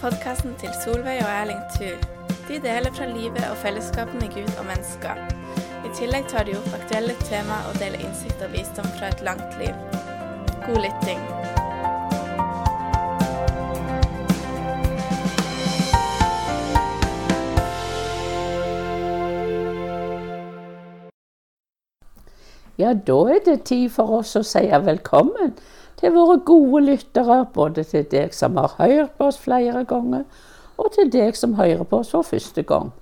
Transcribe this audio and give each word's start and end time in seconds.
Podkasten 0.00 0.54
til 0.56 0.70
Solveig 0.84 1.18
og 1.20 1.28
Erling 1.28 1.60
Thu. 1.74 1.90
De 2.48 2.56
deler 2.64 2.92
fra 2.96 3.04
livet 3.06 3.44
og 3.50 3.56
fellesskapet 3.60 4.14
med 4.14 4.30
Gud 4.32 4.52
og 4.58 4.64
mennesker. 4.64 5.18
I 5.84 5.90
tillegg 5.98 6.24
tar 6.28 6.46
de 6.48 6.54
opp 6.56 6.70
aktuelle 6.78 7.12
tema 7.28 7.58
og 7.68 7.76
deler 7.82 8.00
innsikt 8.00 8.40
og 8.46 8.54
visdom 8.54 8.88
fra 8.96 9.10
et 9.12 9.20
langt 9.20 9.58
liv. 9.60 9.76
God 10.64 10.80
lytting. 10.86 11.20
Ja, 22.80 22.94
da 22.94 23.18
er 23.36 23.44
det 23.44 23.58
tid 23.68 23.90
for 23.92 24.16
oss 24.22 24.32
å 24.40 24.42
si 24.48 24.64
velkommen 24.64 25.52
til 26.00 26.12
våre 26.14 26.38
gode 26.44 26.84
lyttere, 26.86 27.46
både 27.54 27.84
til 27.84 28.06
deg 28.10 28.32
som 28.34 28.56
har 28.56 28.72
hørt 28.78 29.10
på 29.18 29.28
oss 29.28 29.38
flere 29.38 29.84
ganger, 29.84 30.24
og 30.78 30.92
til 30.96 31.10
deg 31.12 31.36
som 31.36 31.54
hører 31.54 31.84
på 31.84 32.00
oss 32.00 32.10
for 32.14 32.22
første 32.22 32.62
gang. 32.62 32.92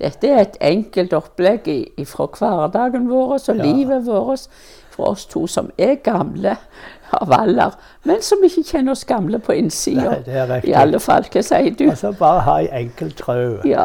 Dette 0.00 0.26
er 0.26 0.40
et 0.40 0.56
enkelt 0.60 1.12
opplegg 1.14 1.68
fra 2.10 2.26
hverdagen 2.26 3.06
vår 3.10 3.34
og 3.36 3.40
Ja. 3.48 3.62
livet 3.62 4.06
vårt 4.06 4.48
for 4.90 5.10
oss 5.10 5.26
to 5.26 5.46
som 5.46 5.70
er 5.78 5.94
gamle 5.94 6.56
av 7.12 7.32
alder, 7.32 7.76
men 8.04 8.22
som 8.22 8.42
ikke 8.42 8.64
kjenner 8.64 8.90
oss 8.92 9.04
gamle 9.04 9.38
på 9.38 9.52
innsida. 9.52 10.16
I 10.64 10.72
alle 10.72 10.98
fall, 11.00 11.22
hva 11.30 11.42
sier 11.42 11.74
du? 11.74 11.84
Altså 11.90 12.12
bare 12.18 12.40
ha 12.40 12.56
ei 12.58 12.68
enkel 12.84 13.12
tro. 13.12 13.60
Ja. 13.64 13.84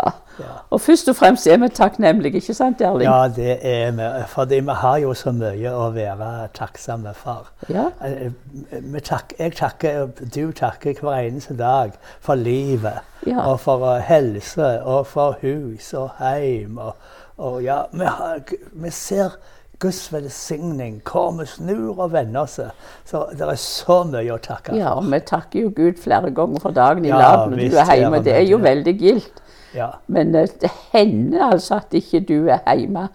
Og 0.70 0.82
først 0.82 1.09
og 1.09 1.16
fremst 1.16 1.48
er 1.48 1.58
vi 1.58 1.70
takknemlige, 1.70 2.42
ikke 2.42 2.54
sant, 2.54 2.82
Erling? 2.82 3.09
Ja, 3.09 3.28
det 3.36 3.58
er 3.62 3.92
vi. 3.92 4.08
Fordi 4.28 4.59
vi 4.59 4.76
har 4.81 4.98
jo 5.04 5.14
så 5.18 5.34
mye 5.36 5.73
å 5.73 5.90
være 5.96 6.48
takksomme 6.54 7.14
for. 7.18 7.52
Ja. 7.70 7.90
Eh, 8.06 8.31
takk, 9.04 9.34
jeg 9.40 9.56
takker, 9.59 10.09
du 10.36 10.52
takker 10.52 11.00
hver 11.02 11.22
eneste 11.22 11.58
dag 11.58 11.96
for 12.20 12.40
livet. 12.40 13.02
Ja. 13.28 13.46
Og 13.52 13.59
for 13.59 13.86
eh, 13.96 14.04
helse, 14.08 14.73
og 14.84 15.08
for 15.08 15.40
hus 15.42 15.94
og 15.94 16.12
heim. 16.20 16.78
Og, 16.78 16.94
og 17.38 17.64
ja, 17.64 17.84
vi, 17.92 18.06
har, 18.06 18.44
vi 18.72 18.92
ser 18.92 19.40
Guds 19.80 20.14
velsigning 20.14 20.98
hvor 21.08 21.31
vi 21.38 21.46
snur 21.48 22.02
og 22.03 22.12
vender 22.12 22.42
oss. 22.42 22.59
Så 23.08 23.26
det 23.31 23.46
er 23.48 23.59
så 23.64 24.02
mye 24.03 24.34
å 24.36 24.40
takke 24.44 24.74
for. 24.74 24.80
Ja, 24.80 24.96
og 25.00 25.08
vi 25.08 25.20
takker 25.24 25.64
jo 25.64 25.70
Gud 25.76 26.02
flere 26.03 26.34
ganger 26.36 26.64
for 26.64 26.76
dagen 26.76 27.08
i 27.08 27.14
Ja, 27.14 27.20
lag 27.22 27.46
når 27.53 27.62
du 27.72 27.78
er 27.80 27.94
hjemme. 27.96 28.20
Det 28.24 28.36
er 28.36 28.44
jo 28.50 28.59
veldig 28.64 28.96
gildt. 29.00 29.46
Ja. 29.75 29.88
Men 30.08 30.36
eh, 30.36 30.48
det 30.62 30.72
hender 30.94 31.52
altså 31.52 31.75
at 31.75 31.94
ikke 31.94 32.20
du 32.20 32.48
er 32.48 32.75
hjemme 32.75 33.08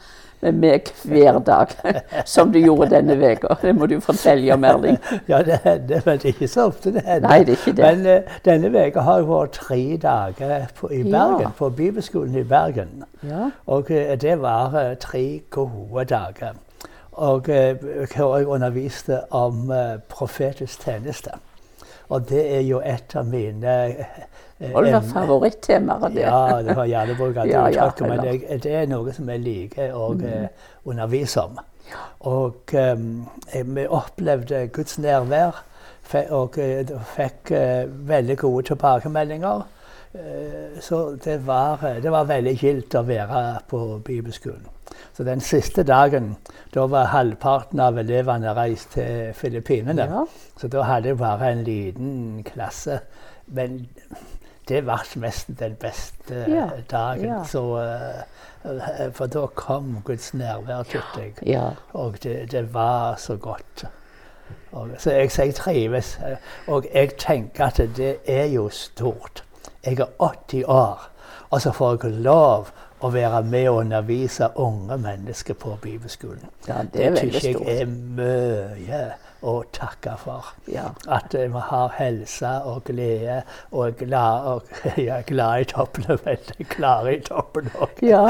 med 0.44 0.52
meg 0.52 0.90
hver 1.04 1.38
dag, 1.38 1.70
som 2.34 2.52
du 2.52 2.58
gjorde 2.58 2.90
denne 2.92 3.16
uka. 3.16 3.54
Det 3.62 3.72
må 3.76 3.86
du 3.86 3.96
fortelle 4.00 4.52
om, 4.54 4.64
Erling. 4.64 4.98
Ja, 5.28 5.42
det 5.42 5.60
hender, 5.64 6.02
men 6.04 6.18
det 6.18 6.24
er 6.24 6.34
ikke 6.34 6.48
så 6.48 6.66
ofte 6.68 6.92
det 6.92 7.04
hender. 7.06 7.28
Nei, 7.28 7.38
det 7.44 7.54
er 7.54 7.62
ikke 7.62 7.76
det. 7.78 7.86
Men 7.96 8.06
uh, 8.06 8.36
denne 8.44 8.72
uka 8.74 9.06
har 9.06 9.22
jeg 9.22 9.28
vært 9.30 9.56
tre 9.56 9.80
dager 10.02 10.66
på, 10.80 10.90
i 10.92 11.00
Ja. 11.00 11.08
Bergen, 11.14 11.56
på 11.58 11.70
Bibelskolen 11.70 12.36
i 12.36 12.44
Bergen. 12.44 13.04
Ja. 13.22 13.48
Og 13.66 13.90
uh, 13.90 14.12
det 14.20 14.36
var 14.42 14.76
uh, 14.76 14.92
tre 15.00 15.40
gode 15.50 16.04
dager. 16.04 16.60
Og 17.14 17.48
jeg 17.48 18.46
underviste 18.50 19.20
om 19.30 19.70
profetisk 20.10 20.82
tjeneste. 20.82 21.36
Og 22.08 22.28
det 22.28 22.42
er 22.56 22.64
jo 22.66 22.80
et 22.84 23.16
av 23.16 23.28
mine 23.28 23.76
eh, 23.90 24.24
det 24.60 24.72
var 24.72 25.00
favorittemaer, 25.00 26.08
det. 26.14 26.20
ja, 26.20 26.62
det 26.62 26.76
var 26.76 26.86
gjerne 26.86 27.14
brukt 27.18 27.36
Ja, 27.50 27.66
ja, 27.68 27.90
men 28.00 28.24
jeg, 28.24 28.62
det 28.62 28.72
er 28.72 28.86
noe 28.88 29.12
som 29.12 29.28
jeg 29.28 29.42
liker 29.42 29.96
å 29.98 30.12
eh, 30.14 30.46
undervise 30.86 31.42
om. 31.42 31.58
Og 32.30 32.74
um, 32.78 33.08
eh, 33.52 33.66
vi 33.66 33.86
opplevde 33.90 34.66
Guds 34.72 34.98
nærvær 35.02 35.64
og 36.30 36.58
eh, 36.58 36.90
fikk 37.16 37.50
uh, 37.50 38.08
veldig 38.08 38.36
gode 38.38 38.66
tilbakemeldinger. 38.70 39.64
Uh, 40.14 40.80
så 40.80 41.16
det 41.24 41.40
var, 41.46 41.84
eh, 41.84 42.02
det 42.02 42.12
var 42.12 42.28
veldig 42.28 42.54
gildt 42.60 42.94
å 42.94 43.02
være 43.02 43.44
på 43.68 43.80
bibelskolen. 44.04 44.68
Så 45.14 45.22
den 45.24 45.40
siste 45.40 45.82
dagen, 45.86 46.36
da 46.74 46.86
var 46.90 47.04
halvparten 47.12 47.80
av 47.80 47.98
elevene 47.98 48.50
reist 48.56 48.90
til 48.96 49.32
Filippinene. 49.38 50.02
Ja. 50.10 50.24
Så 50.58 50.68
da 50.68 50.82
hadde 50.88 51.08
jeg 51.12 51.18
bare 51.18 51.52
en 51.52 51.62
liten 51.64 52.42
klasse. 52.44 53.00
Men 53.46 53.88
det 54.68 54.80
ble 54.86 54.96
mest 55.22 55.52
den 55.60 55.76
beste 55.76 56.44
Ja, 56.48 56.66
dagen. 56.90 57.24
ja. 57.28 57.44
Så, 57.44 57.62
eh, 57.78 59.10
for 59.12 59.26
da 59.26 59.46
kom 59.54 60.00
Guds 60.04 60.32
nærvær 60.34 60.82
deg. 61.16 61.38
Ja. 61.46 61.70
Og 61.92 62.16
det, 62.22 62.50
det 62.50 62.74
var 62.74 63.14
så 63.16 63.36
godt. 63.36 63.84
Og, 64.72 64.88
så 64.98 65.10
jeg, 65.12 65.30
så 65.30 65.42
jeg 65.44 65.54
trives. 65.54 66.18
eh, 66.26 66.36
Og 66.66 66.86
jeg 66.94 67.14
tenker 67.18 67.64
at 67.66 67.76
det 67.96 68.16
er 68.26 68.44
jo 68.50 68.68
stort. 68.68 69.44
Jeg 69.86 69.98
er 70.00 70.06
80 70.18 70.64
år, 70.66 71.10
og 71.50 71.60
så 71.62 71.70
får 71.72 71.98
jeg 72.02 72.12
lov 72.24 72.72
å 73.00 73.10
være 73.10 73.42
med 73.42 73.68
og 73.68 73.80
undervise 73.82 74.48
unge 74.56 74.98
mennesker 74.98 75.54
på 75.54 75.76
bibelskolen. 75.82 76.44
ja, 76.68 76.82
det 76.92 77.06
er 77.06 77.16
veldig 77.18 77.40
syns 77.40 77.60
jeg 77.66 77.80
er 77.80 77.86
mye 77.90 79.04
å 79.44 79.54
takke 79.76 80.14
for. 80.18 80.52
Ja. 80.70 80.88
At 81.12 81.34
eh, 81.36 81.48
vi 81.52 81.62
har 81.68 81.92
helse 81.98 82.50
og 82.64 82.84
glede 82.88 83.42
og 83.70 83.86
er 83.86 83.96
glad, 83.98 84.46
og, 84.48 84.62
ja, 85.06 85.20
glad 85.26 85.60
i 85.60 85.68
toppen 85.68 86.06
og 86.14 86.22
veldig 86.24 86.66
klare 86.72 87.16
i 87.18 87.20
toppen 87.24 87.68
òg. 87.74 88.00
Ja, 88.04 88.22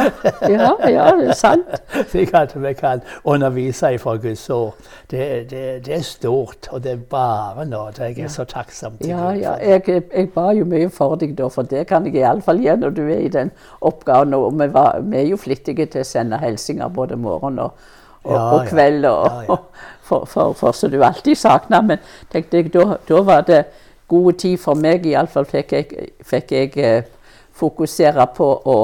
ja, 0.51 0.73
ja, 0.91 1.07
det 1.21 1.31
er 1.31 1.39
sant. 1.39 1.71
Slik 2.11 2.35
at 2.35 2.57
vi 2.59 2.75
kan 2.79 3.05
undervise 3.25 3.95
fra 4.03 4.17
Guds 4.21 4.45
ord. 4.51 4.75
Det, 5.11 5.51
det, 5.51 5.65
det 5.87 5.97
er 6.01 6.05
stort, 6.07 6.69
og 6.73 6.83
det 6.85 6.97
er 6.97 7.03
bare 7.11 7.67
nåde. 7.69 8.11
Jeg 8.11 8.27
er 8.27 8.35
så 8.35 8.47
takksom 8.49 8.99
til 8.99 9.13
Ja, 9.15 9.31
Gud 9.31 9.43
ja. 9.43 9.57
Jeg, 9.63 10.03
jeg 10.11 10.31
ba 10.35 10.51
jo 10.57 10.67
mye 10.69 10.91
for 10.93 11.19
deg 11.21 11.37
da, 11.39 11.49
for 11.53 11.69
det 11.69 11.87
kan 11.91 12.07
jeg 12.09 12.19
iallfall 12.23 12.63
gjøre 12.63 12.83
når 12.85 12.97
du 12.97 13.03
er 13.07 13.25
i 13.25 13.33
den 13.33 13.53
oppgaven. 13.81 14.35
Og 14.35 14.53
vi, 14.59 14.71
var, 14.75 15.01
vi 15.05 15.23
er 15.23 15.29
jo 15.31 15.41
flittige 15.41 15.87
til 15.87 16.03
å 16.03 16.09
sende 16.09 16.41
hilsener 16.43 16.91
både 16.93 17.19
morgen 17.21 17.61
og, 17.63 17.85
og, 18.25 18.33
Ja, 18.33 18.45
og 18.57 18.71
kveld, 18.71 19.05
og, 19.05 19.27
Ja, 19.27 19.43
ja. 19.51 19.59
For, 20.05 20.27
for, 20.29 20.53
for, 20.53 20.73
som 20.77 20.91
du 20.93 20.99
alltid 21.01 21.39
savner. 21.41 21.81
Men 21.83 21.99
tenkte 22.33 22.59
jeg, 22.61 22.73
da, 22.75 22.99
da 23.09 23.21
var 23.25 23.47
det 23.49 23.63
god 24.13 24.37
tid 24.43 24.59
for 24.61 24.77
meg, 24.77 25.07
iallfall 25.09 25.47
fikk 25.49 25.73
jeg, 25.73 26.11
fikk 26.29 26.53
jeg 26.53 26.75
eh, 26.77 27.07
fokusere 27.57 28.27
på 28.37 28.49
å, 28.69 28.77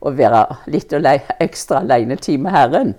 å 0.00 0.12
være 0.16 0.40
litt 0.74 0.92
ale, 0.98 1.12
ekstra 1.40 1.84
alenetid 1.84 2.42
med 2.42 2.56
Herren. 2.56 2.94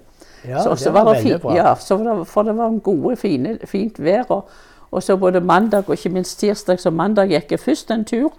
Ja, 0.48 0.62
så, 0.64 0.78
det 0.78 0.86
så 0.86 0.94
var 0.96 1.04
var 1.06 1.14
det 1.14 1.24
veldig 1.26 1.36
fi- 1.36 1.42
bra. 1.44 1.56
Ja, 1.58 1.74
så 1.76 1.98
var 2.00 2.22
det, 2.22 2.28
for 2.32 2.48
det 2.48 2.56
var 2.58 2.72
en 2.72 2.80
gode, 2.86 3.16
fine, 3.20 3.58
fint 3.70 4.00
vær. 4.00 4.24
Og, 4.32 4.50
og 4.92 5.04
så 5.04 5.18
både 5.20 5.42
mandag 5.44 5.90
og 5.90 5.98
ikke 5.98 6.14
minst 6.16 6.40
tirsdag 6.40 6.80
så 6.82 6.92
mandag 6.92 7.30
gikk 7.36 7.52
jeg 7.58 7.66
først 7.68 7.92
en 7.92 8.06
tur 8.08 8.32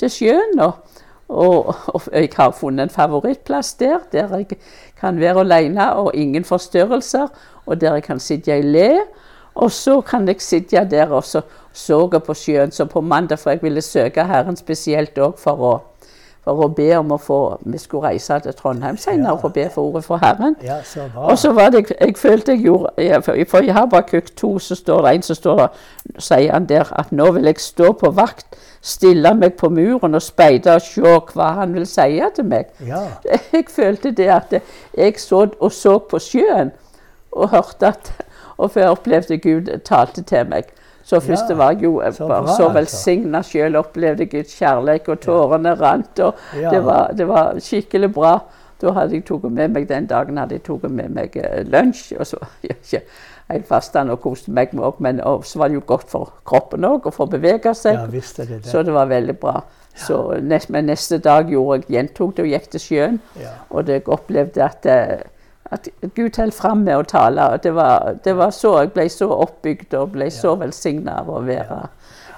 til 0.00 0.10
sjøen. 0.12 0.56
Og, 0.64 0.80
og, 1.28 1.74
og 1.86 2.02
jeg 2.12 2.30
har 2.36 2.50
funnet 2.54 2.86
en 2.86 2.90
favorittplass 2.90 3.74
der, 3.74 3.98
der 4.12 4.36
jeg 4.36 4.46
kan 5.00 5.20
være 5.20 5.40
alene 5.40 5.92
og 5.94 6.14
ingen 6.14 6.44
forstyrrelser. 6.44 7.28
Og 7.66 7.80
der 7.80 7.94
jeg 7.94 8.02
kan 8.02 8.20
sitte 8.20 8.58
i 8.58 8.62
le. 8.62 8.90
Og 9.54 9.70
så 9.72 10.00
kan 10.00 10.28
jeg 10.28 10.40
sitte 10.40 10.84
der 10.90 11.10
og 11.10 11.24
så 11.24 11.40
så 11.72 12.08
på 12.08 12.34
sjøen. 12.34 12.72
som 12.72 12.88
på 12.88 13.00
mandag, 13.00 13.38
for 13.38 13.50
jeg 13.50 13.62
ville 13.62 13.82
søke 13.82 14.24
Herren 14.24 14.56
spesielt 14.56 15.18
òg 15.18 15.36
for 15.38 15.52
å 15.52 15.80
for 16.46 16.66
å 16.66 16.68
be 16.70 16.86
om 16.94 17.10
å 17.10 17.18
få 17.18 17.38
Vi 17.66 17.78
skulle 17.78 18.12
reise 18.12 18.38
til 18.42 18.54
Trondheim 18.54 18.96
senere 18.96 19.34
og 19.34 19.52
be 19.52 19.66
for 19.74 19.88
ordet 19.88 20.04
for 20.04 20.22
Herren. 20.22 20.54
Ja, 20.62 20.78
så. 20.84 21.08
Og 21.14 21.38
så 21.38 21.52
var 21.52 21.72
det, 21.74 21.84
jeg, 22.00 22.14
følte 22.16 22.52
jeg 22.52 22.62
gjorde 22.66 23.46
for 23.50 23.66
i 23.66 23.74
Habakuk 23.74 24.30
2 24.36 24.52
så 24.58 24.78
står 24.78 25.02
det 25.02 25.14
en 25.14 25.26
som 25.26 25.36
står 25.36 25.56
der, 25.56 25.82
sier 26.18 26.52
han 26.52 26.68
der 26.70 26.92
at 26.94 27.10
nå 27.12 27.30
vil 27.34 27.50
jeg 27.50 27.60
stå 27.60 27.92
på 27.98 28.12
vakt, 28.14 28.46
stille 28.80 29.34
meg 29.34 29.56
på 29.58 29.68
muren 29.74 30.14
og 30.14 30.22
speide 30.22 30.76
og 30.78 30.86
se 30.86 31.16
hva 31.34 31.50
han 31.58 31.74
vil 31.74 31.86
si 31.90 32.20
til 32.36 32.46
meg. 32.46 32.70
Ja. 32.86 33.02
Jeg 33.52 33.66
følte 33.72 34.10
det 34.10 34.28
at 34.28 34.52
jeg 34.96 35.20
så 35.20 35.46
og 35.60 35.72
så 35.72 35.98
på 35.98 36.18
sjøen 36.22 36.70
og 37.32 37.50
hørte 37.50 37.86
at 37.86 38.12
Og 38.56 38.70
før 38.70 38.94
opplevde 38.94 39.36
Gud 39.38 39.66
talte 39.84 40.22
til 40.22 40.46
meg. 40.48 40.70
Så 41.06 41.20
først 41.22 41.50
Ja, 41.52 41.54
var 41.54 41.76
jo 41.78 42.00
jeg 42.02 42.14
så 42.16 42.26
bra, 42.26 42.40
så 42.46 42.50
altså. 42.50 42.68
velsigna 42.74 43.42
sjøl, 43.46 43.76
opplevde 43.78 44.26
Guds 44.26 44.56
kjærlighet, 44.58 45.08
og 45.12 45.20
tårene 45.22 45.74
rant. 45.78 46.18
og 46.20 46.34
Ja. 46.58 46.70
det, 46.70 46.80
var, 46.84 47.12
det 47.14 47.28
var 47.28 47.60
skikkelig 47.62 48.08
bra. 48.14 48.32
Da 48.82 48.90
hadde 48.92 49.14
jeg 49.14 49.24
tatt 49.24 49.46
med 49.52 49.70
meg 49.72 49.86
den 49.88 50.06
dagen 50.10 50.36
hadde 50.36 50.58
jeg 50.58 50.64
tatt 50.66 50.90
med 50.90 51.08
meg 51.14 51.36
eh, 51.40 51.62
lunsj. 51.64 52.10
Og 52.18 52.26
så 52.26 52.40
ja, 52.66 52.74
ikke 52.74 53.02
helt 53.48 53.68
fastende 53.68 54.12
og 54.16 54.20
koste 54.24 54.50
meg 54.50 54.74
med 54.74 54.82
òg, 54.84 54.98
men 55.00 55.20
og 55.24 55.44
så 55.46 55.58
var 55.62 55.70
det 55.70 55.78
jo 55.78 55.84
godt 55.86 56.10
for 56.10 56.32
kroppen 56.44 56.84
òg 56.84 57.06
å 57.06 57.14
få 57.14 57.28
bevege 57.30 57.72
seg. 57.74 57.94
ja, 57.94 58.06
visst 58.10 58.36
det 58.42 58.48
det. 58.50 58.64
Så 58.66 58.82
det 58.82 58.92
var 58.92 59.06
veldig 59.06 59.38
bra. 59.38 59.60
Så 59.96 60.18
men 60.68 60.84
neste 60.90 61.18
dag 61.24 61.48
gjorde 61.48 61.78
jeg 61.86 61.94
gjentok 61.94 62.34
det 62.36 62.42
og 62.44 62.50
gikk 62.52 62.66
til 62.74 62.80
sjøen. 62.80 63.20
Ja. 63.40 63.54
Og 63.70 63.88
jeg 63.88 64.02
opplevde 64.08 64.64
at, 64.64 64.84
eh, 64.86 65.22
at 65.72 65.88
Gud 66.14 66.36
holdt 66.38 66.54
fram 66.54 66.84
med 66.86 66.96
å 66.96 67.02
tale. 67.02 67.48
og 67.52 67.62
Det 67.62 67.74
var, 67.74 68.14
det 68.24 68.36
var 68.36 68.50
så, 68.50 68.78
jeg 68.82 68.92
ble 68.94 69.08
så 69.10 69.28
oppbygd 69.30 69.94
og 69.98 70.12
ble 70.12 70.30
så 70.30 70.54
velsigna 70.60 71.18
av 71.20 71.28
å 71.30 71.40
være, 71.46 71.78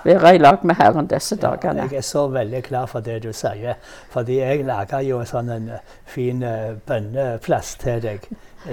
være 0.04 0.34
i 0.34 0.38
lag 0.38 0.64
med 0.64 0.76
Herren 0.78 1.06
disse 1.10 1.36
dagene. 1.36 1.88
Jeg 1.90 1.98
er 1.98 2.06
så 2.06 2.26
veldig 2.32 2.62
klar 2.64 2.86
for 2.86 3.00
det 3.04 3.22
du 3.26 3.32
sier. 3.32 3.74
Fordi 4.10 4.38
jeg 4.40 4.64
laga 4.66 5.00
jo 5.04 5.20
sånn 5.28 5.50
en 5.50 5.70
fin 6.06 6.42
eh, 6.42 6.72
bønneplass 6.88 7.74
til 7.82 8.00
deg 8.02 8.28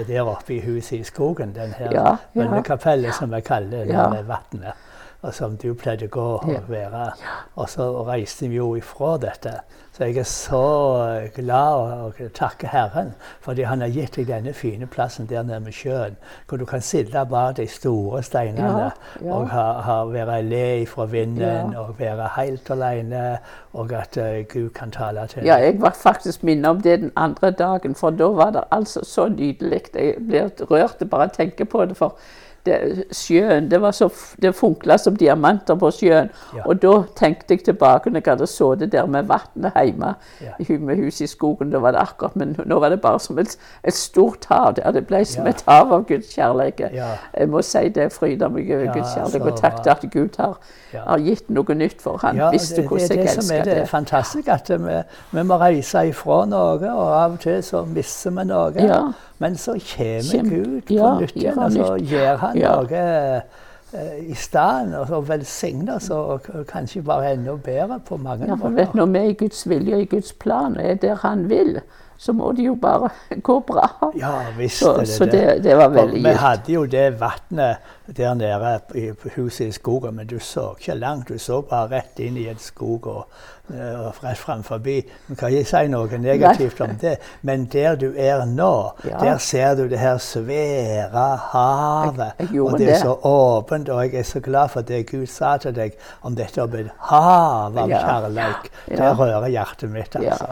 der 0.08 0.26
oppe 0.28 0.54
i 0.56 0.60
huset 0.64 0.98
i 1.00 1.04
skogen. 1.04 1.52
Den 1.54 1.72
her 1.78 1.92
Ja, 1.92 2.02
ja. 2.10 2.16
bønnekapellet 2.34 3.14
som 3.14 3.30
vi 3.32 3.40
kaller 3.40 3.84
det 3.84 3.92
Ja. 3.94 4.08
med 4.08 4.24
vannet. 4.24 4.74
Og 5.26 5.34
som 5.34 5.56
du 5.58 5.72
pleide 5.74 6.06
å 6.06 6.14
gå 6.14 6.26
og 6.36 6.68
være. 6.70 7.08
Og 7.56 7.68
så 7.70 7.88
reiste 8.06 8.48
vi 8.48 8.60
jo 8.60 8.74
ifra 8.78 9.16
dette. 9.22 9.58
Så 9.96 10.04
jeg 10.04 10.18
er 10.20 10.28
så 10.28 10.60
glad 11.34 11.74
og, 11.74 12.18
og 12.20 12.32
takker 12.36 12.68
Herren 12.68 13.14
fordi 13.40 13.64
Han 13.64 13.80
har 13.80 13.88
gitt 13.88 14.18
deg 14.18 14.28
denne 14.28 14.52
fine 14.52 14.86
plassen 14.86 15.26
der 15.30 15.42
nede 15.42 15.64
ved 15.64 15.72
sjøen, 15.72 16.18
hvor 16.48 16.60
du 16.60 16.66
kan 16.68 16.84
sitte 16.84 17.24
bak 17.30 17.56
de 17.56 17.64
store 17.66 18.20
steinene 18.22 18.66
Ja, 18.68 18.90
ja. 19.24 19.32
og 19.32 19.48
ha, 19.54 19.64
ha, 19.86 19.96
være 20.04 20.42
le 20.42 20.86
fra 20.86 21.08
vinden 21.08 21.72
Ja. 21.72 21.80
og 21.80 21.96
være 21.98 22.28
helt 22.36 22.70
alene, 22.70 23.38
og 23.72 23.92
at 23.92 24.16
uh, 24.20 24.44
Gud 24.52 24.70
kan 24.76 24.90
tale 24.90 25.26
til 25.26 25.42
deg. 25.42 25.48
Ja, 25.48 25.56
jeg 25.64 25.80
var 25.80 25.96
faktisk 25.96 26.44
minnet 26.44 26.70
om 26.70 26.80
det 26.82 27.00
den 27.00 27.12
andre 27.16 27.50
dagen, 27.50 27.94
for 27.94 28.10
da 28.10 28.28
var 28.36 28.50
det 28.50 28.64
altså 28.70 29.04
så 29.04 29.28
nydelig. 29.28 29.82
Jeg 29.94 30.14
blir 30.28 30.50
rørt 30.70 31.00
bare 31.10 31.22
av 31.22 31.32
å 31.32 31.36
tenke 31.36 31.64
på 31.64 31.84
det. 31.84 31.96
for 31.96 32.18
det, 32.66 33.04
sjøen, 33.14 33.68
det 33.70 33.78
var 33.82 33.94
så, 33.96 34.08
det 34.42 34.52
funkla 34.58 34.96
som 34.98 35.16
diamanter 35.16 35.74
på 35.80 35.90
sjøen. 35.94 36.28
Ja. 36.56 36.64
Og 36.66 36.80
da 36.82 36.92
tenkte 37.16 37.54
jeg 37.56 37.64
tilbake 37.68 38.10
når 38.10 38.20
jeg 38.24 38.32
hadde 38.34 38.46
sittet 38.50 38.92
der 38.92 39.06
med 39.06 39.28
vannet 39.30 39.72
hjemme 39.78 40.14
Ja. 40.42 40.52
med 40.80 40.96
huset 41.00 41.20
i 41.24 41.26
skogen. 41.30 41.70
Da 41.72 41.78
var 41.78 41.92
det 41.96 42.00
akkurat, 42.02 42.36
men 42.36 42.56
nå 42.66 42.78
var 42.82 42.88
det 42.92 43.00
bare 43.00 43.20
som 43.20 43.38
et, 43.38 43.56
et 43.84 43.94
stort 43.94 44.44
hav. 44.50 44.74
der. 44.76 44.90
Det 44.92 45.06
ble 45.06 45.24
som 45.24 45.44
Ja. 45.46 45.50
et 45.50 45.64
hav 45.68 45.92
av 45.92 46.04
Guds 46.08 46.34
kjærlighet. 46.34 46.92
Jeg 47.38 47.48
må 47.48 47.62
si 47.62 47.88
det 47.88 48.12
fryder 48.12 48.48
meg 48.48 48.70
over 48.70 48.92
Guds 48.92 49.14
kjærlighet. 49.14 49.52
Og 49.52 49.60
takk 49.60 49.82
til 49.82 49.90
at 49.90 50.04
Gud 50.12 50.36
har, 50.38 50.58
har 51.06 51.18
gitt 51.18 51.50
noe 51.50 51.74
nytt 51.74 52.00
for 52.02 52.18
han 52.22 52.36
Ja, 52.36 52.50
visste 52.50 52.82
det, 52.82 52.90
det 52.90 53.10
er 53.10 53.14
jeg 53.16 53.26
det 53.36 53.44
som 53.44 53.56
er 53.56 53.64
det 53.64 53.76
det. 53.76 53.88
fantastiske, 53.88 54.52
at 54.52 54.68
vi, 54.70 55.02
vi 55.32 55.42
må 55.42 55.56
reise 55.60 56.08
ifra 56.08 56.44
noe, 56.46 56.90
og 56.90 57.12
av 57.22 57.32
og 57.32 57.40
til 57.40 57.62
så 57.62 57.84
mister 57.84 58.30
vi 58.30 58.44
noe. 58.44 58.72
Men 59.38 59.56
så 59.56 59.72
kommer 59.96 60.50
Gud 60.50 60.82
på 60.88 60.94
ja, 60.94 61.18
nytt 61.20 61.36
igjen, 61.36 61.58
og 61.58 61.72
så 61.72 61.96
gjør 62.00 62.36
han 62.36 62.56
Ja. 62.58 62.74
noe 62.80 63.02
eh, 63.92 64.30
i 64.30 64.34
stand, 64.34 64.94
og 64.94 65.06
så 65.08 65.20
velsigner 65.20 65.96
oss, 65.96 66.10
og 66.10 66.40
kanskje 66.68 67.02
bare 67.02 67.32
enda 67.34 67.54
bedre 67.56 68.00
på 68.08 68.16
mange 68.16 68.46
Ja, 68.48 68.54
vet, 68.54 68.72
måter. 68.72 68.94
når 68.94 69.06
vi 69.06 69.18
er 69.18 69.28
i 69.30 69.32
Guds 69.44 69.68
vilje 69.68 69.94
og 69.94 70.00
i 70.02 70.08
Guds 70.16 70.32
plan 70.32 70.76
og 70.76 70.84
er 70.84 70.94
der 70.94 71.14
Han 71.22 71.48
vil, 71.48 71.80
så 72.18 72.32
må 72.32 72.52
det 72.52 72.64
jo 72.66 72.74
bare 72.74 73.10
gå 73.42 73.58
bra. 73.60 73.88
Ja, 74.16 74.32
visst 74.58 74.78
Så, 74.82 74.92
er 74.94 74.98
det 74.98 75.08
så 75.08 75.24
det. 75.24 75.62
det, 75.64 75.76
var 75.76 75.88
veldig 75.88 76.12
veldig 76.14 76.22
vi 76.30 76.36
hadde 76.36 76.72
jo 76.72 76.84
det 76.86 77.20
vannet 77.20 77.76
der 78.16 78.34
nede 78.34 78.80
i 78.94 79.10
huset 79.36 79.66
i 79.66 79.72
skogen, 79.72 80.14
men 80.16 80.26
du 80.26 80.38
så 80.38 80.74
ikke 80.80 80.94
langt. 80.98 81.28
Du 81.28 81.38
så 81.38 81.60
bare 81.62 81.88
rett 81.90 82.18
inn 82.18 82.36
i 82.36 82.46
en 82.48 82.58
skog 82.58 83.06
og, 83.06 83.26
eh, 83.74 84.06
og 84.06 84.14
rett 84.24 84.38
fram 84.38 84.62
forbi. 84.62 85.00
Du 85.28 85.34
kan 85.34 85.48
ikke 85.50 85.64
si 85.68 85.88
noe 85.88 86.18
negativt 86.18 86.80
om 86.80 86.94
det, 87.00 87.16
men 87.42 87.64
der 87.72 87.94
du 87.96 88.12
er 88.16 88.44
nå, 88.44 88.90
Ja. 89.04 89.18
der 89.18 89.38
ser 89.38 89.74
du 89.74 89.88
det 89.88 89.98
her 89.98 90.18
svære 90.18 91.36
havet. 91.52 92.32
Jeg- 92.38 92.48
jeg 92.52 92.60
og 92.62 92.78
det 92.78 92.88
er 92.90 92.98
så 92.98 93.16
åpent, 93.22 93.88
og 93.88 94.02
jeg 94.04 94.14
er 94.14 94.22
så 94.22 94.40
glad 94.40 94.68
for 94.68 94.80
det 94.80 95.10
Gud 95.10 95.26
sa 95.26 95.56
til 95.56 95.72
deg 95.74 95.92
om 96.22 96.34
dette 96.34 96.62
om 96.62 96.74
et 96.74 96.90
hav 96.98 97.78
av 97.78 97.88
Ja. 97.88 97.98
kjærlighet. 97.98 98.70
Ja. 98.90 98.94
Det 98.96 99.18
rører 99.18 99.48
hjertet 99.48 99.90
mitt, 99.90 100.14
altså. 100.16 100.46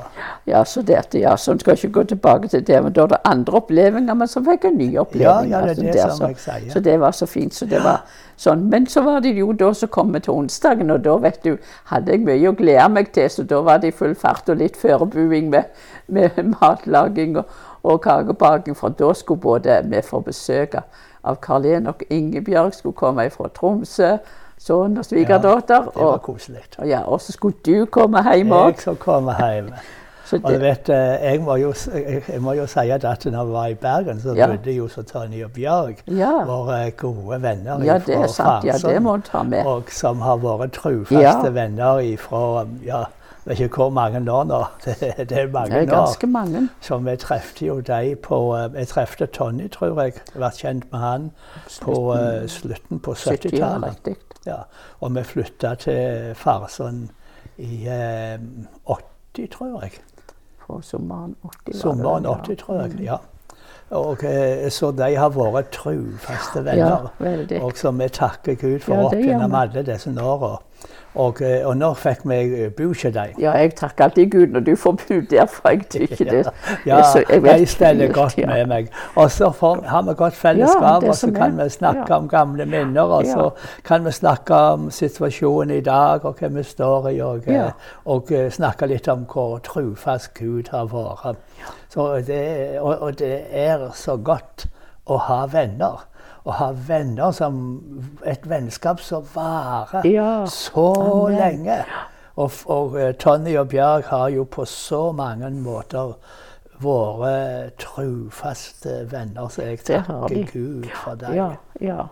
ja 0.46 0.64
så 0.64 0.82
dette, 0.82 1.18
ja, 1.20 1.36
så 1.36 1.52
en 1.52 1.60
skal 1.60 1.72
ikke 1.74 1.92
gå 1.92 2.02
tilbake 2.02 2.48
til 2.48 2.66
det, 2.66 2.82
men 2.82 2.92
da 2.92 3.02
er 3.02 3.06
det 3.06 3.18
andre 3.24 3.52
opplevelser, 3.60 4.14
men 4.14 4.28
så 4.28 4.40
fikk 4.44 4.64
en 4.64 4.78
nye 4.78 4.98
opplevelser. 5.00 5.48
Ja, 5.48 5.58
ja, 5.58 5.60
det 5.60 5.64
er 5.64 5.68
altså, 5.68 5.82
det 5.82 5.94
der, 5.94 6.10
som 6.10 6.28
jeg 6.28 6.36
sier. 6.38 6.72
Så 6.72 6.80
det 6.80 7.00
var 7.00 7.10
så 7.10 7.26
fint. 7.26 7.43
Så 7.50 7.66
det 7.66 7.82
var 7.84 8.04
sånn. 8.36 8.68
Men 8.70 8.86
så 8.86 9.02
var 9.02 9.20
det 9.20 9.34
jo 9.36 9.52
da 9.52 9.72
som 9.74 9.88
kom 9.88 10.12
vi 10.14 10.20
til 10.20 10.34
onsdagen, 10.34 10.90
og 10.90 11.04
da 11.04 11.16
vet 11.22 11.42
du, 11.44 11.56
hadde 11.90 12.12
jeg 12.12 12.24
mye 12.24 12.48
å 12.48 12.56
glede 12.56 12.88
meg 12.92 13.12
til, 13.12 13.30
så 13.30 13.42
da 13.42 13.60
var 13.60 13.78
det 13.82 13.92
i 13.92 13.96
full 13.96 14.14
fart 14.14 14.48
og 14.48 14.60
litt 14.62 14.76
forberedelse 14.76 15.50
med, 15.50 15.64
med 16.08 16.38
matlaging 16.60 17.38
og, 17.38 17.50
og 17.82 18.00
kakebaking, 18.02 18.76
for 18.76 18.88
da 18.88 19.12
skulle 19.14 19.40
både 19.40 19.82
vi 19.90 20.02
få 20.02 20.20
besøk 20.24 20.78
av 21.24 21.36
Karl 21.40 21.66
Enok 21.66 22.04
Ingebjørg, 22.10 22.74
skulle 22.74 22.96
komme 22.96 23.28
fra 23.30 23.48
Tromsø, 23.48 24.16
sønn 24.60 24.98
og 24.98 25.04
svigerdatter. 25.04 25.90
Det 25.90 26.04
var 26.04 26.18
koselig. 26.24 26.64
og, 26.78 26.88
ja, 26.88 27.02
og 27.04 27.20
så 27.20 27.32
skulle 27.32 27.56
du 27.64 27.86
komme 27.86 28.22
hjem 28.22 28.52
Jeg 28.52 28.78
òg. 28.86 28.96
komme 28.98 29.36
hjem. 29.40 29.70
Så 30.24 30.38
Og 30.42 30.52
du 30.52 30.58
vet, 30.58 30.88
eh, 30.88 31.24
jeg 31.32 31.40
må 31.40 31.56
jo, 31.60 31.72
jeg, 32.28 32.40
må 32.40 32.52
jo 32.52 32.66
si 32.66 32.78
at 32.90 33.02
når 33.24 33.44
vi 33.44 33.52
var 33.52 33.66
i 33.66 33.74
Bergen, 33.74 34.20
så 34.20 34.34
Ja. 34.34 34.46
bodde 34.46 34.72
jo 34.72 34.88
så 34.88 35.02
Tony 35.02 35.44
og 35.44 35.50
Bjørg, 35.52 35.96
Ja. 36.08 36.44
våre 36.44 36.90
gode 36.90 37.42
venner 37.42 37.84
ja, 37.84 37.98
det 37.98 38.16
fra 38.16 38.28
sant. 38.28 38.64
Ja, 38.64 38.72
det 38.78 39.02
må 39.02 39.18
ta 39.24 39.42
med. 39.42 39.66
Og 39.66 39.90
som 39.90 40.20
har 40.20 40.36
vært 40.36 40.72
trufaste 40.72 41.20
Ja. 41.20 41.50
venner 41.50 41.98
ifra 42.00 42.66
ja, 42.86 43.04
jeg 43.46 43.58
vet 43.58 43.60
ikke 43.60 43.76
hvor 43.76 43.90
mange 43.90 44.32
år 44.32 44.44
nå. 44.44 44.64
Det, 44.84 45.28
det 45.28 45.38
er 45.38 45.48
mange 45.52 45.70
Det 45.74 45.88
er 45.88 45.92
år. 45.92 46.06
ganske 46.06 46.26
mange. 46.26 46.68
Så 46.80 46.98
vi 46.98 47.16
trefte 47.16 47.66
jo 47.66 47.80
de 47.80 48.16
på 48.22 48.54
eh, 48.56 48.70
Jeg 48.78 48.88
trefte 48.88 49.26
Tony, 49.26 49.68
tror 49.68 50.00
jeg. 50.02 50.14
Jeg 50.14 50.40
ble 50.40 50.50
kjent 50.50 50.92
med 50.92 51.00
han 51.00 51.30
på 51.82 52.14
eh, 52.14 52.48
slutten 52.48 52.98
på 53.00 53.14
70 53.14 53.60
år, 53.62 53.78
70-tallet. 53.78 54.16
Ja, 54.46 54.56
og 55.00 55.14
vi 55.14 55.22
flytta 55.22 55.74
til 55.74 56.34
Farsund 56.34 57.08
i 57.58 57.86
uh, 57.88 58.38
80, 59.34 59.48
tror 59.52 59.82
jeg. 59.82 59.92
På 60.74 60.80
sommeren 60.82 61.34
80. 61.42 61.44
var 61.44 61.72
det 61.72 61.80
Sommeren 61.80 62.26
80, 62.26 62.56
tror 62.64 62.80
jeg. 62.82 63.00
ja. 63.06 63.18
Og, 63.94 64.24
eh, 64.24 64.68
så 64.72 64.88
de 64.96 65.10
har 65.14 65.30
vært 65.30 65.68
trufaste 65.76 66.62
Ja, 66.64 66.64
venner. 66.64 67.10
veldig. 67.20 67.60
og 67.62 67.76
som 67.78 67.98
vi 68.00 68.08
takker 68.08 68.56
Gud 68.58 68.80
for 68.82 68.94
Ja, 68.96 69.04
opp 69.06 69.12
gjennom 69.14 69.54
alle 69.54 69.82
disse 69.86 70.10
åra. 70.20 70.56
Og, 71.14 71.42
eh, 71.42 71.66
og 71.66 71.76
nå 71.78 71.92
fikk 71.94 72.24
vi 72.26 72.36
eh, 72.64 72.70
dem. 73.14 73.34
Ja, 73.38 73.52
jeg 73.52 73.74
takker 73.78 74.04
alltid 74.04 74.30
Gud 74.30 74.46
når 74.46 74.60
du 74.60 74.76
får 74.76 74.92
bo 74.92 75.20
der, 75.30 75.46
for 75.46 75.68
jeg 75.70 75.86
tykker 75.90 76.24
det 76.30 76.46
Ja, 76.86 76.98
ja, 77.30 77.56
jeg 77.56 77.68
steller 77.68 78.12
godt 78.12 78.38
ja. 78.38 78.46
med 78.46 78.66
meg. 78.66 78.88
Og 79.14 79.30
så 79.30 79.50
får, 79.50 79.84
har 79.86 80.02
vi 80.02 80.14
godt 80.14 80.34
fellesskap, 80.34 81.04
og 81.04 81.14
så 81.14 81.30
kan 81.30 81.60
er. 81.60 81.64
vi 81.64 81.70
snakke 81.70 82.14
om 82.14 82.28
gamle 82.28 82.66
minner. 82.66 83.02
Og 83.02 83.26
så 83.26 83.50
kan 83.84 84.04
vi 84.04 84.10
snakke 84.10 84.54
om 84.54 84.90
situasjonen 84.90 85.76
i 85.76 85.80
dag, 85.80 86.24
og 86.24 86.34
hva 86.40 86.48
vi 86.48 86.62
står 86.62 87.08
i, 87.08 87.20
og, 87.20 87.46
eh, 87.46 87.70
og 88.04 88.32
snakke 88.50 88.86
litt 88.86 89.08
om 89.08 89.26
hvor 89.32 89.58
trufast 89.58 90.34
Gud 90.34 90.68
har 90.70 90.90
vært. 90.90 91.38
Så 91.88 92.18
det, 92.26 92.80
og, 92.80 92.98
og 92.98 93.18
det 93.18 93.46
er 93.50 93.90
så 93.94 94.16
godt 94.16 94.66
å 95.06 95.18
ha 95.28 95.44
venner. 95.46 96.08
Å 96.44 96.52
ha 96.58 96.70
venner 96.76 97.32
som 97.32 97.60
Et 98.28 98.48
vennskap 98.48 99.00
som 99.00 99.24
varer 99.34 100.04
Ja. 100.08 100.44
så 100.46 100.90
Amen. 101.00 101.38
lenge. 101.38 101.84
Og, 102.36 102.50
og 102.66 102.96
eh, 103.00 103.12
Tonny 103.14 103.54
og 103.56 103.68
Bjørg 103.72 104.04
har 104.10 104.28
jo 104.34 104.44
på 104.44 104.64
så 104.68 105.12
mange 105.12 105.50
måter 105.50 106.16
vært 106.82 107.78
trufaste 107.78 109.04
venner, 109.10 109.48
så 109.48 109.62
jeg 109.70 109.84
takker. 109.86 110.48
Gud 110.52 110.88
for 111.04 111.14
deg. 111.20 111.36
Ja, 111.38 111.52
ja. 111.80 112.08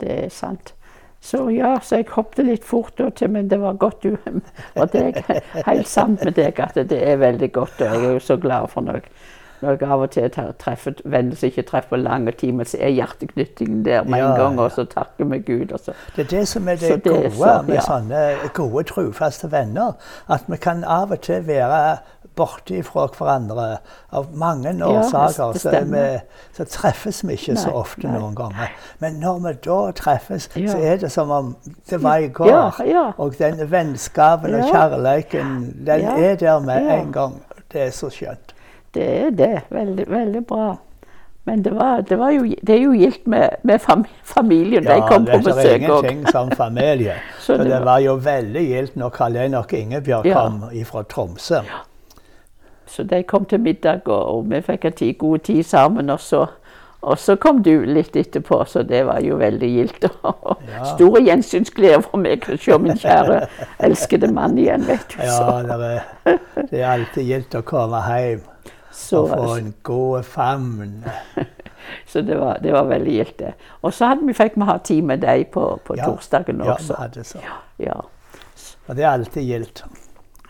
Det 0.00 0.24
er 0.24 0.30
sant. 0.32 0.74
Så 1.22 1.44
ja, 1.54 1.76
så 1.82 2.00
jeg 2.00 2.08
hoppet 2.16 2.46
litt 2.46 2.64
fort 2.66 2.98
til, 2.98 3.30
men 3.30 3.50
det 3.50 3.60
var 3.62 3.76
godt 3.78 4.02
du 4.02 4.16
Og 4.80 4.88
det 4.90 5.02
er 5.22 5.42
helt 5.68 5.86
sant 5.90 6.24
med 6.24 6.34
deg 6.34 6.58
at 6.60 6.74
det 6.90 6.98
er 6.98 7.20
veldig 7.20 7.52
godt, 7.54 7.78
og 7.78 7.86
jeg 7.86 8.02
er 8.08 8.16
jo 8.16 8.22
så 8.22 8.36
glad 8.42 8.66
for 8.72 8.88
jeg, 8.90 9.04
når 9.62 9.70
jeg 9.80 9.88
av 9.88 10.00
og 10.02 10.10
til 10.10 10.30
treffer 10.58 10.94
venner 11.04 11.36
som 11.36 11.46
ikke 11.48 11.62
treffer 11.68 11.88
på 11.94 11.96
lange 12.02 12.32
timer, 12.32 12.64
så 12.64 12.76
er 12.80 12.88
hjerteknyttingen 12.96 13.84
der 13.84 14.02
med 14.04 14.20
en 14.22 14.36
gang, 14.36 14.58
og 14.60 14.70
så 14.74 14.84
takker 14.84 15.24
vi 15.30 15.38
Gud. 15.38 15.68
Det 16.16 16.24
er 16.26 16.30
det 16.30 16.48
som 16.48 16.68
er 16.68 16.74
det, 16.76 16.80
Så 16.88 16.96
det 16.96 17.06
er 17.06 17.22
gode 17.22 17.30
så- 17.36 17.62
med 17.66 17.78
sånne 17.86 18.52
gode, 18.52 18.84
trufaste 18.84 19.52
venner. 19.52 19.92
At 20.28 20.44
vi 20.48 20.56
kan 20.56 20.84
av 20.84 21.10
og 21.12 21.20
til 21.20 21.46
være 21.46 21.96
borte 22.36 22.82
fra 22.82 23.06
hverandre 23.06 23.76
av 24.12 24.26
mange 24.34 24.70
årsaker. 24.84 25.46
Ja, 25.46 25.52
så, 25.52 26.20
så 26.56 26.64
treffes 26.64 27.22
vi 27.28 27.32
ikke 27.36 27.56
så 27.60 27.70
ofte 27.76 28.06
nei. 28.08 28.18
noen 28.18 28.34
ganger. 28.34 28.70
Men 29.00 29.12
når 29.20 29.38
vi 29.46 29.52
da 29.66 29.90
treffes, 29.92 30.48
Ja. 30.56 30.66
så 30.72 30.78
er 30.78 30.96
det 30.96 31.12
som 31.12 31.30
om 31.30 31.56
det 31.90 32.02
var 32.02 32.16
i 32.16 32.28
går. 32.28 32.82
Ja. 32.86 33.12
Og 33.18 33.34
den 33.38 33.70
vennskapen 33.70 34.54
og 34.54 34.64
kjærligheten, 34.70 35.86
den 35.86 36.04
er 36.04 36.34
der 36.36 36.58
med 36.60 36.90
en 37.00 37.12
gang. 37.12 37.42
Det 37.72 37.80
er 37.86 37.90
så 37.90 38.08
skjønt. 38.10 38.51
Det 38.94 39.04
er 39.26 39.30
det. 39.30 39.52
Veldig, 39.70 40.04
veldig 40.10 40.46
bra. 40.46 40.76
Men 41.44 41.62
det, 41.64 41.72
var, 41.74 42.00
det, 42.06 42.16
var 42.20 42.30
jo, 42.30 42.42
det 42.62 42.70
er 42.76 42.82
jo 42.84 42.92
gildt 42.94 43.24
med, 43.26 43.48
med 43.66 43.80
fam, 43.82 44.04
familien. 44.24 44.84
de 44.86 44.98
kom 45.08 45.24
på 45.26 45.38
besøk 45.42 45.56
òg. 45.58 45.58
Ja, 45.58 45.62
det 45.64 45.70
er 45.72 45.78
ingenting 46.10 46.26
som 46.30 46.50
familie. 46.50 47.14
Så 47.40 47.56
så 47.56 47.64
det 47.64 47.80
var- 47.84 47.98
jo 48.04 48.14
veldig 48.14 48.62
gildt 48.68 48.96
når 48.96 49.08
Karl 49.10 49.36
Einar 49.36 49.66
Ingebjørg 49.74 50.26
Ja. 50.26 50.34
kom 50.44 50.60
fra 50.86 51.02
Tromsø. 51.02 51.62
Så 52.86 53.02
de 53.02 53.22
kom 53.22 53.44
til 53.44 53.60
middag, 53.60 54.00
og, 54.06 54.36
og 54.36 54.50
vi 54.50 54.60
fikk 54.60 54.84
en 54.84 55.14
god 55.18 55.38
tid 55.38 55.62
sammen. 55.62 56.10
Og 56.10 56.20
så, 56.20 56.46
og 57.02 57.18
så 57.18 57.36
kom 57.36 57.62
du 57.62 57.72
litt 57.84 58.16
etterpå, 58.16 58.64
så 58.68 58.82
det 58.86 59.02
var 59.06 59.20
jo 59.20 59.36
veldig 59.40 59.68
gildt. 59.74 60.06
Ja. 60.72 60.84
Store 60.94 61.20
gjensynsglede 61.26 62.02
for 62.02 62.16
meg 62.22 62.44
å 62.48 62.54
se 62.56 62.76
min 62.78 62.96
kjære, 62.96 63.40
elskede 63.82 64.28
mann 64.32 64.54
igjen, 64.58 64.86
vet 64.86 65.10
du. 65.10 65.18
Ja, 65.24 65.34
Så, 65.34 65.58
det 65.66 65.90
er, 65.90 66.38
det 66.70 66.80
er 66.80 66.86
alltid 66.92 67.26
gildt 67.28 67.54
å 67.58 67.62
komme 67.66 67.98
hjem 68.06 68.40
så, 68.92 69.22
og 69.22 69.28
få 69.28 69.54
en 69.56 69.74
god 69.82 70.22
favn. 70.22 71.04
så 72.10 72.20
det, 72.22 72.36
var, 72.40 72.58
det 72.62 72.72
var 72.72 72.84
veldig 72.90 73.12
gildt. 73.12 73.42
Og 73.82 73.92
så 73.94 74.14
vi, 74.22 74.32
fikk 74.36 74.56
vi 74.56 74.68
ha 74.68 74.76
tid 74.78 75.02
med 75.02 75.22
deg 75.24 75.46
på, 75.54 75.78
på 75.84 75.96
Ja. 75.98 76.04
torsdagen 76.10 76.62
Ja, 76.64 76.76
vi 76.80 76.94
hadde 76.98 77.24
så. 77.24 77.38
Ja. 77.78 77.98
Og 78.88 78.96
det 78.96 79.04
er 79.04 79.10
alltid 79.10 79.42
gildt. 79.48 79.84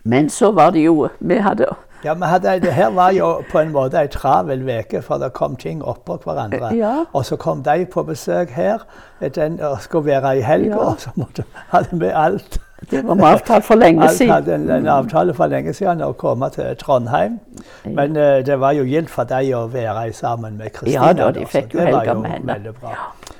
Men 0.04 0.28
så 0.30 0.50
var 0.52 0.70
det 0.74 0.82
jo 0.84 1.08
Vi 1.20 1.36
hadde 1.38 1.66
Ja, 2.04 2.14
men 2.14 2.28
hadde, 2.28 2.56
det 2.60 2.72
her 2.74 2.90
var 2.90 3.12
jo 3.14 3.42
på 3.52 3.60
en 3.60 3.70
måte 3.72 4.00
ei 4.00 4.08
travel 4.10 4.64
uke, 4.66 5.02
for 5.02 5.18
det 5.22 5.28
kom 5.32 5.54
ting 5.56 5.84
oppå 5.86 6.16
hverandre. 6.24 6.72
Ja. 6.74 7.04
Og 7.14 7.24
så 7.28 7.36
kom 7.36 7.62
de 7.62 7.84
på 7.86 8.02
besøk 8.02 8.50
her 8.50 8.82
den, 9.20 9.60
skulle 9.80 10.06
være 10.10 10.38
i 10.38 10.40
helga, 10.42 10.74
Ja. 10.74 10.78
og 10.78 11.00
så 11.00 11.10
måtte, 11.14 11.44
hadde 11.70 12.00
vi 12.00 12.06
alt. 12.10 12.58
Det 12.92 13.02
var 13.08 13.14
vi 13.20 13.28
avtalt 13.32 13.64
for 13.64 13.80
lenge 13.80 14.02
Alt 14.06 14.18
siden. 14.18 14.32
hadde 14.34 14.54
en, 14.54 14.68
en 14.70 14.88
avtale 14.92 15.34
for 15.34 15.50
lenge 15.52 15.72
siden 15.74 16.02
å 16.04 16.12
komme 16.18 16.50
til 16.54 16.76
Trondheim. 16.80 17.38
Men 17.84 18.16
uh, 18.16 18.42
det 18.46 18.58
var 18.60 18.76
jo 18.76 18.84
gildt 18.84 19.10
for 19.10 19.28
dem 19.28 19.48
å 19.56 19.64
være 19.72 20.12
sammen 20.12 20.60
med 20.60 20.74
Kristina. 20.76 21.08
Ja 21.08 21.16
da, 21.16 21.30
de 21.32 21.46
fikk 21.48 21.74
jo 21.74 21.80
helga 21.80 22.14
med 22.20 22.36
henne. 22.36 22.74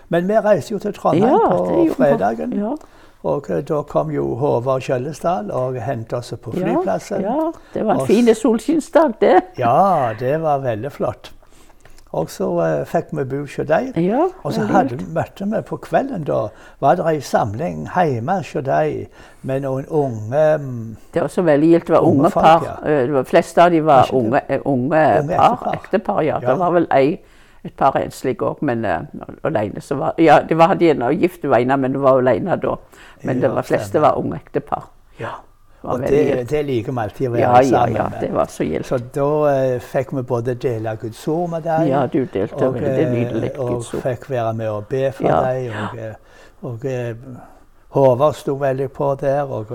Men 0.09 0.29
vi 0.29 0.41
reiste 0.49 0.75
jo 0.75 0.81
til 0.83 0.97
Trondheim 0.97 1.29
Ja, 1.29 1.45
på 1.53 1.87
fredagen. 1.97 2.57
Ja. 2.59 2.75
Og 3.23 3.51
eh, 3.51 3.61
da 3.63 3.83
kom 3.87 4.11
jo 4.11 4.25
Håvard 4.41 4.83
Kjøllesdal 4.83 5.53
og 5.55 5.79
hentet 5.79 6.17
oss 6.19 6.33
på 6.43 6.55
flyplassen. 6.57 7.23
Ja, 7.23 7.37
ja, 7.39 7.53
det 7.75 7.85
var 7.87 8.01
en 8.01 8.09
fin 8.09 8.35
solskinnsdag, 8.35 9.15
det. 9.21 9.37
Ja, 9.59 10.11
det 10.19 10.41
var 10.43 10.65
veldig 10.65 10.91
flott. 10.93 11.31
Og 12.13 12.29
så 12.31 12.45
uh, 12.45 12.85
fikk 12.85 13.13
vi 13.17 13.25
bo 13.25 13.39
hos 13.41 13.55
dem. 13.69 13.93
Ja, 13.97 14.27
Og 14.45 14.53
så 14.53 14.67
hadde, 14.69 14.99
møtte 15.15 15.47
vi 15.49 15.61
på 15.65 15.77
kvelden 15.81 16.27
da, 16.29 16.43
var 16.81 16.99
det 17.01 17.07
ei 17.09 17.21
samling 17.25 17.87
hjemme 17.89 18.35
hos 18.43 18.53
dem 18.67 19.07
med 19.49 19.63
noen 19.65 19.87
unge 19.89 20.43
um, 20.61 20.97
Det 21.15 21.23
var 21.23 21.33
så 21.33 21.43
veldig 21.43 21.71
gildt. 21.71 21.87
Det 21.89 21.95
var 21.97 22.09
Unge 22.09 22.21
unge 22.21 22.31
par. 22.31 22.67
ja. 22.85 23.07
De 23.09 23.25
fleste 23.25 23.63
av 23.65 23.71
dem 23.73 23.87
var 23.87 24.13
unge, 24.13 24.43
eh, 24.49 24.61
unge, 24.65 25.05
Unge 25.23 25.37
par. 25.37 25.73
ektepar. 25.73 26.21
Ja. 26.23 26.39
Ja. 26.43 26.51
Det 26.51 26.59
var 26.59 26.71
vel 26.77 26.87
ei, 26.91 27.17
et 27.65 27.77
par 27.77 27.97
enslige 27.97 28.45
òg, 28.45 28.61
men 28.61 28.85
uh, 28.85 29.01
alene 29.45 29.81
så 29.81 29.97
var 29.97 30.15
Ja, 30.19 30.41
de 30.49 30.59
var 30.59 30.75
de 30.75 30.91
ene 30.91 31.15
gift 31.17 31.45
ene, 31.45 31.77
men 31.77 31.93
de 31.93 32.03
var 32.03 32.19
alene 32.21 32.57
da. 32.61 32.77
Men 33.23 33.41
det 33.41 33.65
fleste 33.65 34.01
var 34.01 34.19
unge 34.19 34.37
ektepar. 34.37 34.91
Ja. 35.19 35.39
Og 35.83 36.01
det, 36.01 36.51
det 36.51 36.63
liker 36.67 36.95
vi 36.95 37.03
alltid 37.03 37.29
å 37.29 37.33
være 37.35 37.43
Ja, 37.43 37.63
sammen 37.67 37.97
ja. 37.97 38.09
ja, 38.13 38.21
Det 38.21 38.33
var 38.35 38.51
så 38.55 38.67
gildt. 38.67 38.87
Så 38.87 38.99
da 39.15 39.29
eh, 39.51 39.79
fikk 39.83 40.13
vi 40.17 40.23
både 40.23 40.55
dele 40.55 40.97
Guds 41.01 41.23
ord 41.29 41.49
med 41.57 41.65
deg, 41.67 41.89
Ja, 41.91 42.05
du 42.07 42.21
delte 42.25 42.69
og, 42.69 42.77
veldig 42.79 43.07
eh, 43.07 43.15
nydelig 43.17 43.55
og 43.59 43.89
fikk 44.05 44.29
være 44.31 44.53
med 44.61 44.71
og 44.71 44.85
be 44.93 45.09
for 45.17 45.27
Ja. 45.27 45.41
deg. 45.49 45.73
Og, 45.73 45.99
ja. 45.99 46.13
og 46.71 46.87
eh, 46.87 47.17
Håvard 47.93 48.39
sto 48.39 48.55
veldig 48.57 48.87
på 48.97 49.11
der, 49.21 49.43
og 49.53 49.67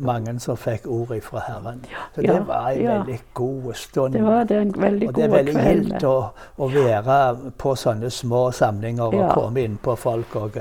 mange 0.00 0.32
som 0.40 0.56
fikk 0.56 0.86
ord 0.88 1.10
fra 1.20 1.42
Herren. 1.44 1.82
Så 2.14 2.22
det 2.24 2.38
var 2.48 2.70
en 2.70 2.86
veldig 2.88 3.18
god 3.34 3.74
stund. 3.74 4.14
Det 4.14 4.22
var 4.24 4.44
det 4.48 4.60
en 4.62 4.72
veldig 4.82 5.08
og 5.08 5.14
det 5.18 5.24
er 5.24 5.34
veldig 5.34 5.56
gildt 5.66 6.06
å, 6.08 6.14
å 6.56 6.70
være 6.72 7.50
på 7.60 7.74
sånne 7.76 8.08
små 8.10 8.46
samlinger 8.56 9.12
og 9.12 9.34
komme 9.34 9.66
inn 9.68 9.76
på 9.76 9.98
folk 10.00 10.38
og, 10.40 10.56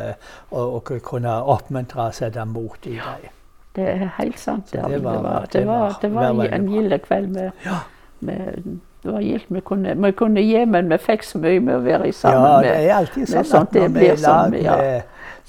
og, 0.51 0.75
og 0.81 0.91
kunne 1.05 1.37
oppmuntre 1.55 2.09
og 2.09 2.19
sette 2.19 2.43
mot 2.45 2.91
i 2.91 2.97
dem. 2.99 3.31
Det 3.75 3.87
er 3.89 4.11
helt 4.17 4.39
sant. 4.39 4.71
Det, 4.71 4.83
det 4.89 5.03
var- 5.03 5.13
det 5.13 5.23
var, 5.23 5.45
det 5.51 5.65
var, 5.67 5.97
det 6.01 6.11
var 6.13 6.33
var 6.33 6.45
en 6.55 6.67
gild 6.71 6.99
kveld. 7.01 7.29
Med, 7.29 7.51
Ja. 7.65 7.79
med, 8.19 8.63
det 9.03 9.11
var 9.13 9.19
gildt. 9.21 9.45
Vi 9.49 9.59
kunne, 9.61 9.95
vi 9.95 10.11
kunne 10.11 10.41
gi, 10.41 10.65
men 10.65 10.89
vi 10.89 10.97
fikk 10.97 11.23
så 11.23 11.37
mye 11.37 11.59
med 11.59 11.75
å 11.75 11.79
være 11.83 12.11
sammen 12.13 12.41
Ja, 12.41 12.61
det 12.61 12.89
er 12.89 12.93
alltid 12.95 13.27
sånn 13.27 13.61
at 13.61 13.73
når 13.73 13.87
vi 13.99 14.07
er 14.07 14.13
i 14.13 14.21
lag 14.21 14.55
ja. 14.63 14.75
med, 14.77 15.01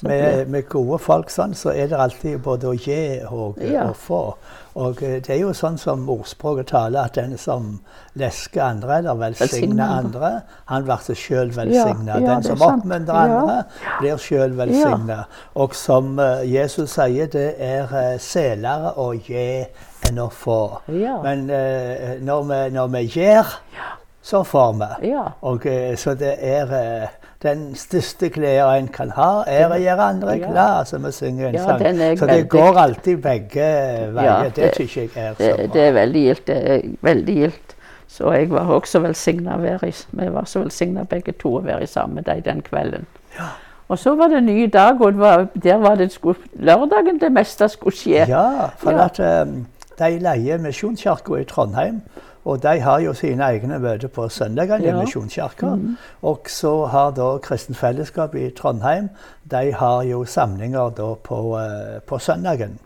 med, 0.02 0.48
med 0.48 0.68
gode 0.68 0.98
folk 0.98 1.30
sånn, 1.30 1.54
så 1.54 1.70
er 1.72 1.86
det 1.88 1.96
alltid 1.98 2.38
både 2.42 2.66
å 2.68 2.74
gi 2.74 3.20
og 3.30 3.58
Ja. 3.62 3.88
og 3.88 3.96
få. 3.96 4.34
Og 4.76 5.02
eh, 5.02 5.18
det 5.24 5.32
er 5.32 5.40
jo 5.40 5.54
sånn 5.56 5.78
som 5.80 6.04
ordspråket 6.12 6.70
taler, 6.74 7.08
at 7.08 7.16
den 7.16 7.36
som 7.40 7.78
lesker 8.20 8.62
andre 8.66 9.00
eller 9.00 9.18
velsigner 9.20 9.96
andre, 10.02 10.30
han 10.68 10.84
blir 10.84 11.16
sjøl 11.16 11.52
velsigna. 11.56 12.18
Ja, 12.18 12.20
ja, 12.20 12.28
den 12.34 12.46
som 12.46 12.60
er 12.60 12.76
oppmuntrer 12.76 13.20
andre, 13.22 13.58
blir 14.00 14.20
sjøl 14.20 14.56
velsigna. 14.58 15.22
Og 15.56 15.76
som 15.76 16.16
eh, 16.20 16.44
Jesus 16.50 16.96
sier, 16.98 17.30
det 17.32 17.48
er 17.62 17.88
uh, 17.92 18.16
selere 18.20 18.92
å 19.00 19.10
gi 19.16 19.64
enn 20.06 20.20
å 20.22 20.28
få. 20.30 20.60
Men 21.24 21.48
eh, 21.50 22.18
når, 22.22 22.42
vi, 22.50 22.60
når 22.76 22.92
vi 22.94 23.04
gir, 23.16 23.56
så 24.26 24.42
får 24.44 24.72
vi. 24.80 25.10
Og, 25.40 25.66
eh, 25.66 25.96
så 25.96 26.14
det 26.18 26.34
er 26.42 26.72
eh, 26.74 27.08
den 27.42 27.74
største 27.74 28.28
gleden 28.28 28.78
en 28.78 28.88
kan 28.88 29.10
ha, 29.10 29.42
er 29.46 29.68
å 29.68 29.76
gjøre 29.80 30.00
andre 30.08 30.38
Ja. 30.38 30.50
glad, 30.50 30.86
som 30.86 31.04
vi 31.04 31.12
synger 31.12 31.48
en 31.48 31.54
Ja, 31.54 31.64
sang. 31.64 32.16
Så 32.18 32.26
det 32.26 32.48
går 32.48 32.78
alltid 32.78 33.18
begge 33.22 33.66
veier. 34.14 34.22
Ja, 34.22 34.42
det 34.44 34.54
det- 34.56 34.74
syns 34.76 34.96
jeg 34.96 35.10
er 35.16 35.34
så 35.34 35.38
Det, 35.38 35.56
bra. 35.56 35.66
det 35.72 35.82
er 35.88 35.92
veldig 35.92 36.22
gildt. 36.24 36.46
Det 36.46 36.56
er 36.70 36.80
veldig 37.02 37.34
gildt. 37.36 37.74
Så 38.08 38.32
jeg 38.32 38.50
var 38.50 38.60
også 38.66 38.98
velsigna 39.00 39.56
Vi 40.12 40.28
var 40.32 40.44
så 40.44 40.60
velsigna 40.62 41.02
begge 41.04 41.32
to 41.32 41.48
å 41.58 41.62
være 41.64 41.86
sammen 41.86 42.14
med 42.14 42.24
deg 42.24 42.44
den 42.44 42.62
kvelden. 42.62 43.04
Og 43.88 43.98
så 43.98 44.16
var 44.16 44.28
det 44.28 44.38
en 44.38 44.46
ny 44.46 44.66
dag, 44.66 45.00
og 45.00 45.12
det 45.12 45.20
var, 45.20 45.46
der 45.62 45.76
var 45.76 45.94
det 45.94 46.12
skulle, 46.12 46.36
lørdagen 46.58 47.20
det 47.20 47.32
meste 47.32 47.68
skulle 47.68 47.94
skje. 47.96 48.26
Ja, 48.28 48.70
for 48.78 48.90
Ja. 48.90 49.04
at 49.04 49.20
um, 49.46 49.66
de 49.98 50.18
leier 50.18 50.58
Misjonskirka 50.58 51.34
i 51.40 51.44
Trondheim. 51.44 52.02
Og 52.46 52.60
de 52.62 52.76
har 52.80 53.00
jo 53.02 53.12
sine 53.18 53.42
egne 53.42 53.78
møter 53.82 54.08
på 54.08 54.28
søndagene 54.30 54.84
i 54.84 54.88
Ja. 54.92 55.00
Misjonskirka. 55.00 55.72
Og 56.22 56.46
så 56.52 56.72
har 56.92 57.10
da 57.16 57.38
Kristen 57.42 57.74
Fellesskap 57.74 58.34
i 58.38 58.50
Trondheim 58.54 59.08
de 59.50 59.72
har 59.72 60.02
jo 60.06 60.24
samlinger 60.24 60.90
da 60.94 61.14
på, 61.14 61.58
eh, 61.58 62.00
på 62.06 62.18
søndagen. 62.18 62.78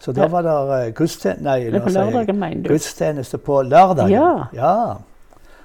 Så 0.00 0.12
da 0.12 0.26
var 0.26 0.42
det 0.42 0.54
uh, 0.88 0.94
gudstjeneste 0.94 1.44
Nei, 1.44 1.80
på 1.80 1.88
lørdagen, 1.94 2.38
mener 2.38 2.62
du? 2.62 2.68
gudstjeneste 2.68 3.38
på 3.38 3.62
lørdagen. 3.62 4.10
Ja. 4.10 4.46
ja. 4.52 4.94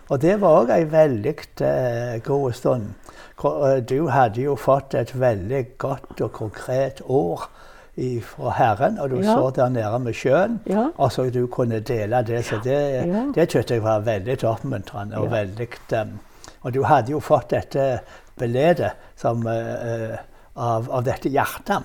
Og 0.09 0.21
det 0.21 0.37
var 0.41 0.61
òg 0.61 0.69
ei 0.75 0.83
veldig 0.91 1.33
eh, 1.61 2.19
god 2.23 2.51
stund. 2.53 2.93
Eh, 3.43 3.79
Du 3.89 4.07
hadde 4.07 4.41
jo 4.41 4.55
fått 4.55 4.93
et 4.93 5.19
veldig 5.19 5.63
godt 5.77 6.21
og 6.21 6.31
konkret 6.31 7.01
ord 7.05 7.49
fra 8.21 8.49
Herren, 8.57 8.99
og 8.99 9.09
du 9.09 9.15
Ja. 9.21 9.33
så 9.33 9.49
der 9.55 9.69
nede 9.69 9.99
med 9.99 10.13
sjøen. 10.13 10.59
Ja. 10.69 10.87
Og 10.97 11.11
så 11.11 11.29
du 11.33 11.47
kunne 11.47 11.79
dele 11.79 12.23
det. 12.27 12.45
Så 12.45 12.59
det, 12.63 13.05
det 13.35 13.51
syntes 13.51 13.71
jeg 13.71 13.83
var 13.83 13.99
veldig 13.99 14.37
oppmuntrende. 14.45 15.17
Og, 15.17 15.31
veldig, 15.31 15.67
um, 16.01 16.19
og 16.61 16.73
du 16.73 16.83
hadde 16.83 17.11
jo 17.11 17.19
fått 17.19 17.49
dette 17.51 17.99
beledet 18.39 18.91
som, 19.15 19.47
eh, 19.47 20.17
av, 20.55 20.89
av 20.91 21.03
dette 21.03 21.29
hjertet. 21.29 21.83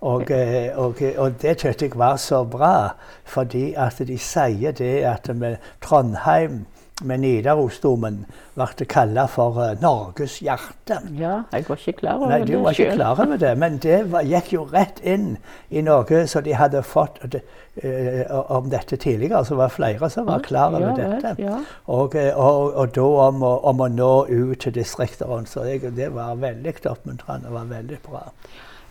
Og, 0.00 0.30
eh, 0.30 0.78
og, 0.78 1.02
og 1.18 1.32
det 1.42 1.60
syntes 1.60 1.82
jeg 1.82 1.92
var 1.98 2.16
så 2.16 2.44
bra, 2.44 2.88
fordi 3.24 3.74
at 3.76 3.98
de 3.98 4.18
sier 4.18 4.72
det 4.72 5.02
at 5.04 5.28
med 5.36 5.56
Trondheim 5.80 6.66
med 7.04 7.20
Nidarosdomen 7.22 8.24
ble 8.56 8.86
kalt 8.90 9.20
for 9.32 9.56
eh, 9.64 9.76
Norges 9.82 10.38
hjerte. 10.44 10.98
Ja, 11.18 11.42
jeg 11.52 11.64
var 11.68 11.76
ikke 11.80 11.94
klar 12.00 12.18
over 12.20 12.28
Nei, 12.32 12.38
det 12.44 12.52
du 12.52 12.62
var 12.62 12.70
ikke 12.76 12.90
selv. 12.90 12.96
klar 13.00 13.22
over 13.24 13.40
det, 13.40 13.52
men 13.58 13.78
det 13.82 13.98
var, 14.12 14.22
gikk 14.28 14.52
jo 14.52 14.64
rett 14.72 15.00
inn 15.02 15.36
i 15.70 15.82
noe 15.86 16.22
som 16.30 16.44
de 16.44 16.54
hadde 16.58 16.82
fått 16.86 17.20
det, 17.32 17.42
eh, 17.82 18.24
om 18.52 18.68
dette 18.70 18.96
tidligere. 19.00 19.44
Så 19.44 19.56
var 19.56 19.68
det 19.70 19.76
flere 19.78 20.10
som 20.10 20.26
var 20.26 20.42
klar 20.46 20.74
over 20.76 20.88
Ja, 20.90 20.96
dette. 21.20 21.34
ja. 21.42 21.58
Og, 21.86 22.14
eh, 22.14 22.32
og, 22.36 22.74
og 22.74 22.94
da 22.96 23.06
om 23.28 23.42
å, 23.42 23.54
om 23.70 23.80
å 23.80 23.88
nå 23.88 24.12
ut 24.28 24.58
til 24.60 24.72
distriktene. 24.76 25.46
Så 25.46 25.64
jeg, 25.68 25.86
det 25.96 26.12
var 26.14 26.34
veldig 26.36 26.74
oppmuntrende. 26.90 27.46
Det 27.48 27.54
var 27.54 27.64
veldig 27.76 28.02
bra. 28.08 28.26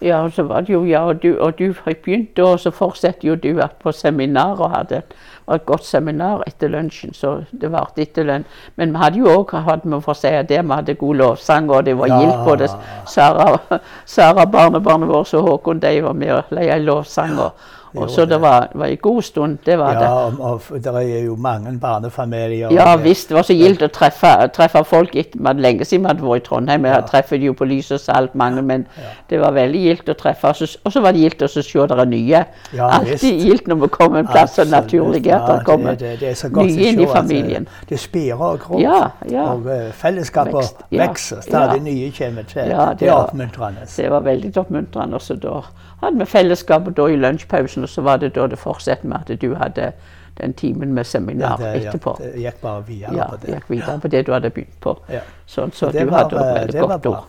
Ja, 0.01 0.21
og 0.23 0.31
så 0.31 0.43
var 0.47 0.61
det 0.63 0.71
jo, 0.71 0.85
ja, 0.87 1.01
og 1.11 1.17
du, 1.23 1.33
og 1.43 1.57
du 1.59 1.73
begynte, 1.83 2.43
og 2.47 2.59
så 2.63 2.71
fortsatte 2.71 3.27
jo 3.27 3.33
du 3.35 3.59
på 3.83 3.91
seminar 3.91 4.55
og 4.63 4.71
hadde 4.71 5.01
var 5.49 5.55
et 5.59 5.65
godt 5.65 5.85
seminar 5.85 6.43
etter 6.47 6.69
lunsjen. 6.71 7.13
Så 7.17 7.33
det 7.51 7.71
varte 7.73 8.01
etter 8.05 8.23
lønn. 8.29 8.45
Men 8.77 8.93
vi 8.95 9.01
hadde 9.03 9.19
jo 9.23 9.33
òg, 9.39 9.55
hatt 9.65 9.85
med 9.85 10.03
for 10.05 10.13
å 10.13 10.19
si 10.21 10.29
det, 10.49 10.61
vi 10.63 10.75
hadde 10.77 10.95
god 11.01 11.15
lovsang, 11.23 11.69
og 11.69 11.83
det 11.89 11.97
var 11.99 12.07
Ja. 12.13 12.19
gildt 12.21 12.45
både 12.45 12.69
Sara, 13.09 13.49
Sara 14.05 14.45
barnebarnet 14.45 15.09
vårt 15.09 15.33
og 15.33 15.43
Håkon, 15.49 15.79
de 15.83 15.99
var 16.05 16.13
med 16.13 16.31
og 16.37 16.43
leia 16.55 16.77
lovsang. 16.77 17.37
Og, 17.39 17.51
og 17.97 18.09
så 18.13 18.21
det 18.21 18.35
det. 18.35 18.41
var, 18.43 18.67
var 18.77 18.85
en 18.85 18.97
god 19.01 19.21
stund, 19.25 19.57
det 19.65 19.77
var 19.79 19.93
Ja, 19.93 19.99
det. 19.99 20.39
og, 20.39 20.61
og 20.71 20.83
det 20.83 20.91
er 20.93 21.23
jo 21.25 21.35
mange 21.35 21.71
barnefamilier. 21.81 22.69
Ja 22.71 22.91
visst, 23.01 23.29
det 23.31 23.35
var 23.39 23.47
så 23.47 23.55
gildt 23.57 23.81
å 23.81 23.89
treffe, 23.89 24.29
treffe 24.53 24.83
folk 24.85 25.15
etter 25.17 25.41
men 25.41 25.57
Lenge 25.63 25.85
siden 25.89 26.03
vi 26.05 26.11
hadde 26.11 26.21
vært 26.27 26.43
i 26.43 26.45
Trondheim. 26.45 26.85
Jeg 26.85 27.07
treffet 27.09 27.41
jo 27.41 27.55
på 27.57 27.65
Lys 27.65 27.89
og 27.95 27.99
Salt 28.03 28.35
mange, 28.37 28.61
men 28.61 28.85
det 29.29 29.39
var 29.41 29.55
veldig 29.57 29.81
gildt 29.87 30.11
å 30.13 30.17
treffe. 30.19 30.51
Og 30.53 30.93
så- 30.93 31.01
var 31.01 31.13
det 31.17 31.21
gildt 31.23 31.41
å 31.41 31.49
se 31.49 31.87
dere 31.87 32.05
nye. 32.05 32.45
Ja, 32.73 32.89
Alltid 32.99 33.41
gildt 33.41 33.67
når 33.67 33.81
vi 33.81 33.87
kommer 33.87 34.19
en 34.19 34.27
plass, 34.27 34.53
så 34.55 34.61
Absolutt. 34.61 34.91
At 35.39 35.59
det 35.59 35.65
kommer 35.65 35.95
det, 35.95 36.11
det, 36.19 36.33
det 36.41 36.51
nye 36.55 36.87
inn 36.89 36.99
i 36.99 37.03
eh, 37.03 37.13
familien. 37.13 37.67
Det 37.89 37.99
spirer 37.99 38.43
og 38.45 38.59
gror. 38.59 39.11
Og 39.31 39.65
uh, 39.65 39.91
fellesskapet 39.93 40.85
vokser. 40.91 41.41
Stadig 41.41 41.81
nye 41.83 42.11
kommer 42.17 42.43
til. 42.43 42.61
Det, 42.69 42.99
det 42.99 43.07
er 43.07 43.13
var- 43.13 43.23
oppmuntrende. 43.27 43.87
Det 43.97 44.11
var 44.11 44.19
veldig 44.19 44.53
oppmuntrende. 44.57 45.15
Og 45.15 45.21
så 45.21 45.35
da 45.35 45.61
hadde 46.03 46.19
vi 46.19 46.25
fellesskapet 46.25 46.99
i 47.09 47.15
lunsjpausen, 47.15 47.83
og 47.83 47.89
så 47.89 48.01
var 48.01 48.17
det 48.17 48.35
da 48.35 48.47
det 48.47 48.59
fortsatte 48.59 49.07
med 49.07 49.17
at 49.29 49.41
du 49.41 49.53
hadde 49.55 49.91
den 50.39 50.53
timen 50.53 50.93
med 50.93 51.03
seminar 51.03 51.57
det, 51.57 51.65
ja, 51.65 51.89
etterpå. 51.89 52.15
det 52.19 52.31
gikk 52.39 52.61
bare 52.61 52.83
videre 52.87 53.15
Ja, 53.17 53.27
på 53.27 53.37
det. 53.41 53.53
gikk 53.53 53.69
videre 53.69 53.99
på 53.99 54.07
det 54.07 54.25
du 54.27 54.31
hadde 54.33 54.49
begynt 54.55 54.79
på. 54.79 54.95
Ja. 55.11 55.19
Sånn, 55.47 55.71
så 55.75 55.91
Det 55.91 56.05
du 56.05 56.11
var, 56.13 56.23
hadde 56.23 56.39
eh, 56.39 56.63
et 56.63 56.73
veldig 56.73 56.87
godt 56.87 57.01
bra. 57.01 57.23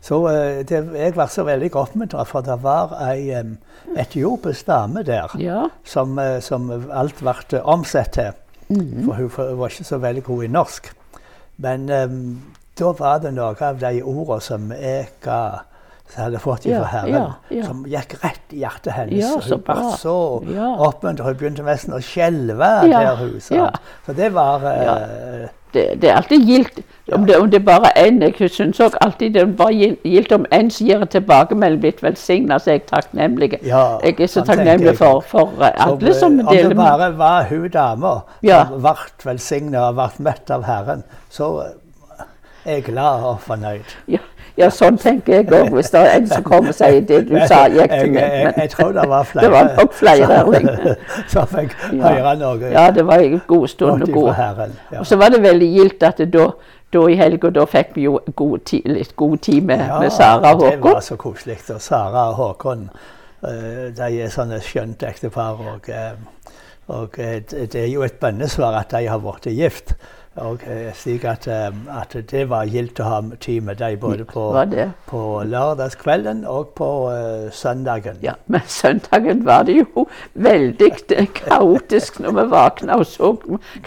Så 0.00 0.20
eh, 0.30 0.60
det, 0.68 0.82
jeg 0.94 1.14
så 1.28 1.44
veldig 1.44 1.70
oppmuntra, 1.76 2.22
for 2.24 2.40
det 2.46 2.58
var 2.62 2.92
ei 3.08 3.32
um, 3.40 3.56
etiopisk 3.98 4.66
dame 4.66 5.02
der 5.02 5.32
Ja. 5.42 5.64
som, 5.84 6.18
eh, 6.18 6.38
som 6.40 6.70
alt 6.92 7.18
ble 7.18 7.62
omsatt 7.64 8.12
til. 8.12 8.32
Mm. 8.68 9.04
For 9.06 9.14
hun 9.14 9.58
var 9.58 9.68
ikke 9.72 9.84
så 9.84 9.98
veldig 9.98 10.22
god 10.24 10.44
i 10.44 10.52
norsk. 10.52 10.92
Men 11.56 11.90
um, 11.90 12.42
da 12.78 12.92
var 12.98 13.18
det 13.18 13.32
noe 13.34 13.56
av 13.60 13.78
de 13.80 14.02
ordene 14.02 14.40
som 14.44 14.70
jeg 14.72 15.08
ga 15.24 15.40
som 16.08 16.22
hadde 16.24 16.38
fått 16.40 16.64
Ja, 16.64 16.78
fra 16.78 16.86
Herren, 16.88 17.12
ja, 17.12 17.56
ja. 17.58 17.64
som 17.66 17.82
gikk 17.84 18.14
rett 18.22 18.54
i 18.56 18.62
hjertet 18.62 18.94
hennes. 18.96 19.18
Ja, 19.20 19.34
hun 19.44 19.62
var 19.66 19.96
så 20.00 20.14
Ja. 20.48 20.68
oppmuntret. 20.86 21.26
Hun 21.26 21.36
begynte 21.36 21.66
nesten 21.66 21.92
å 21.92 22.00
skjelve 22.00 22.70
Ja, 22.88 23.00
der 23.02 23.16
hun 23.16 23.34
ja. 23.50 23.70
Så 24.06 24.14
det 24.16 24.30
var 24.32 24.64
eh, 24.64 25.48
Det, 25.74 25.82
det 26.02 26.08
er 26.10 26.14
alltid 26.16 26.46
gildt 26.48 26.78
om, 27.12 27.26
det, 27.26 27.36
om 27.36 27.50
det 27.50 27.64
bare 27.64 27.90
er 27.98 28.06
én. 28.08 28.20
Jeg 28.24 28.50
syns 28.50 28.80
òg 28.80 28.94
alltid 29.04 29.34
det 29.34 29.44
bare 29.56 29.72
gildt 30.04 30.32
om 30.32 30.46
én 30.52 30.70
som 30.72 30.86
gir 30.86 31.02
en 31.04 31.08
tilbakemelding, 31.12 31.80
blitt 31.82 32.02
velsigna, 32.02 32.56
så 32.58 32.70
er 32.70 32.78
jeg 32.78 32.86
takknemlig. 32.88 33.50
Ja, 33.66 33.82
jeg 34.04 34.20
er 34.20 34.26
så 34.32 34.44
takknemlig 34.48 34.96
for, 34.96 35.20
for 35.20 35.52
eh, 35.60 35.72
alle 35.86 36.14
som 36.14 36.38
deler. 36.38 36.48
Om 36.48 36.54
deler 36.56 36.68
det 36.68 36.76
bare 36.80 37.10
var 37.18 37.44
hun 37.50 37.68
dama 37.74 38.14
Ja. 38.42 38.62
som 38.68 38.80
ble 38.80 39.30
velsignet 39.32 39.80
og 39.80 39.94
ble 40.00 40.08
møtt 40.30 40.50
av 40.56 40.64
Herren, 40.68 41.04
så 41.30 41.50
eh, 41.66 42.24
er 42.64 42.80
jeg 42.80 42.84
glad 42.90 43.24
og 43.32 43.40
fornøyd. 43.44 43.96
ja, 44.08 44.24
ja, 44.58 44.68
sånn 44.74 44.96
tenker 44.98 45.36
jeg 45.36 45.46
òg. 45.54 45.68
Hvis 45.76 45.90
det 45.94 46.00
er 46.00 46.16
en 46.16 46.26
som 46.30 46.44
kommer 46.46 46.72
og 46.72 46.76
sier 46.78 47.02
det 47.06 47.20
du 47.28 47.34
sa, 47.46 47.60
gikk 47.70 47.92
til 47.92 48.00
jeg, 48.00 48.14
meg. 48.14 48.32
jeg, 48.42 48.54
jeg 48.56 48.70
tror 48.72 48.94
det 48.96 49.04
var 49.10 49.28
flere 49.28 49.44
Det 49.46 49.52
var 49.54 49.68
nok 49.76 49.92
flere, 49.94 50.30
Erling. 50.40 50.66
som 51.32 51.46
fikk 51.52 51.76
høre 51.92 52.32
noe 52.40 52.72
Ja, 52.72 52.88
det 52.94 53.04
var 53.06 53.22
en 53.22 53.38
god 53.46 53.68
stund 53.70 54.08
og 54.08 54.12
god. 54.16 54.74
Og 54.98 55.06
så 55.06 55.20
var 55.20 55.34
det 55.34 55.42
veldig 55.44 55.70
gildt 55.76 56.08
at 56.08 56.24
da, 56.32 56.48
da 56.94 57.04
i 57.06 57.18
helga 57.20 57.52
da 57.54 57.66
fikk 57.70 57.94
vi 57.96 58.08
jo 58.08 58.18
god 58.34 58.66
tid, 58.72 58.90
litt 58.98 59.14
god 59.16 59.38
tid 59.46 59.62
med, 59.70 59.84
med 60.00 60.10
Sara 60.14 60.54
og 60.54 60.64
Håkon. 60.64 60.82
det 60.82 60.96
var 60.98 61.06
så 61.06 61.20
koselig. 61.20 61.58
Og 61.74 61.80
Sara 61.84 62.28
og 62.32 62.38
Håkon 62.42 62.88
eh, 62.88 63.88
de 63.94 64.10
er 64.24 64.34
sånne 64.34 64.58
skjønt 64.64 65.06
ektepar. 65.06 65.62
Og, 65.74 65.90
eh, 65.92 66.52
og 66.98 67.18
eh, 67.22 67.40
det 67.46 67.70
det 67.74 67.84
er 67.86 67.90
jo 67.92 68.02
et 68.06 68.18
bønnesvar 68.20 68.80
at 68.82 68.90
de 68.96 69.06
har 69.06 69.22
blitt 69.22 69.52
gift. 69.54 69.94
Jeg 70.38 70.92
slik 70.94 71.24
at, 71.24 71.46
eh, 71.46 71.72
at 72.00 72.14
det 72.30 72.44
var 72.50 72.68
gildt 72.70 73.00
å 73.00 73.06
ha 73.08 73.18
tid 73.40 73.64
med 73.66 73.78
deg 73.80 73.98
både 74.00 74.24
på, 74.28 74.44
på 75.10 75.22
lørdagskvelden 75.44 76.44
og 76.46 76.74
på 76.78 76.88
uh, 77.10 77.48
søndagen. 77.52 78.18
Ja, 78.22 78.34
men 78.46 78.62
søndagen 78.66 79.44
var 79.46 79.66
det 79.68 79.80
jo 79.80 80.06
veldig 80.34 80.92
kaotisk 81.34 82.20
når 82.22 82.36
vi 82.38 82.46
våkna 82.52 83.00
og 83.00 83.06
så 83.06 83.32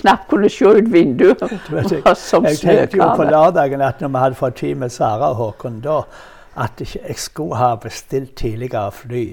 knapt 0.01 0.27
kunne 0.29 0.50
se 0.50 0.65
ut 0.65 0.91
vinduet. 0.91 1.41
Jeg, 1.72 2.03
jeg 2.03 2.58
tenkte 2.60 3.00
jo 3.00 3.10
på 3.15 3.29
lørdagen 3.29 3.81
at 3.81 4.01
når 4.01 4.12
vi 4.12 4.25
hadde 4.25 4.41
fått 4.41 4.60
tid 4.63 4.75
med 4.75 4.91
Sara 4.91 5.31
og 5.31 5.39
Håkon 5.39 5.79
da, 5.86 6.01
at 6.60 6.81
jeg 6.84 7.15
skulle 7.17 7.55
ha 7.55 7.75
bestilt 7.79 8.36
tidligere 8.36 8.91
fly, 8.91 9.25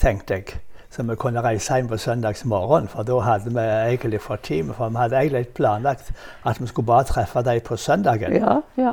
tenkte 0.00 0.38
jeg. 0.38 0.60
Så 0.94 1.02
vi 1.02 1.14
kunne 1.18 1.42
reise 1.42 1.74
hjem 1.74 1.88
på 1.90 1.96
søndagsmorgen, 1.98 2.88
for 2.88 3.02
da 3.02 3.16
hadde 3.26 3.50
vi 3.50 3.60
egentlig 3.64 4.20
fått 4.22 4.42
tid. 4.46 4.68
For 4.76 4.88
vi 4.94 4.96
hadde 5.02 5.16
egentlig 5.18 5.48
planlagt 5.48 6.12
at 6.46 6.60
vi 6.60 6.66
skulle 6.70 6.86
bare 6.86 7.04
treffe 7.04 7.42
dem 7.42 7.60
på 7.66 7.76
søndagen. 7.76 8.32
Ja, 8.38 8.60
ja. 8.78 8.92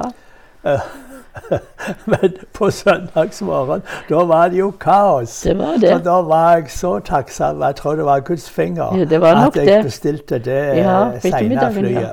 Men 2.05 2.34
på 2.53 2.72
søndagsmorgen, 2.72 3.84
da 4.10 4.24
var 4.29 4.48
det 4.50 4.58
jo 4.60 4.72
kaos. 4.79 5.41
Det 5.41 5.58
var 5.60 5.77
det. 5.81 5.93
Og 5.96 6.03
da 6.05 6.17
var 6.22 6.51
jeg 6.58 6.65
så 6.74 7.00
takksom. 7.00 7.62
Jeg 7.62 7.75
tror 7.75 7.96
det 7.96 8.05
var 8.05 8.20
Guds 8.20 8.50
finger 8.50 8.98
Ja, 8.98 9.05
det 9.05 9.22
var 9.22 9.34
nok 9.43 9.58
at 9.58 9.65
jeg 9.65 9.75
det. 9.77 9.84
bestilte 9.86 10.39
det 10.39 10.60
Ja, 10.77 10.98
ettermiddagen, 11.24 11.74
flyet. 11.74 12.01
ja. 12.01 12.12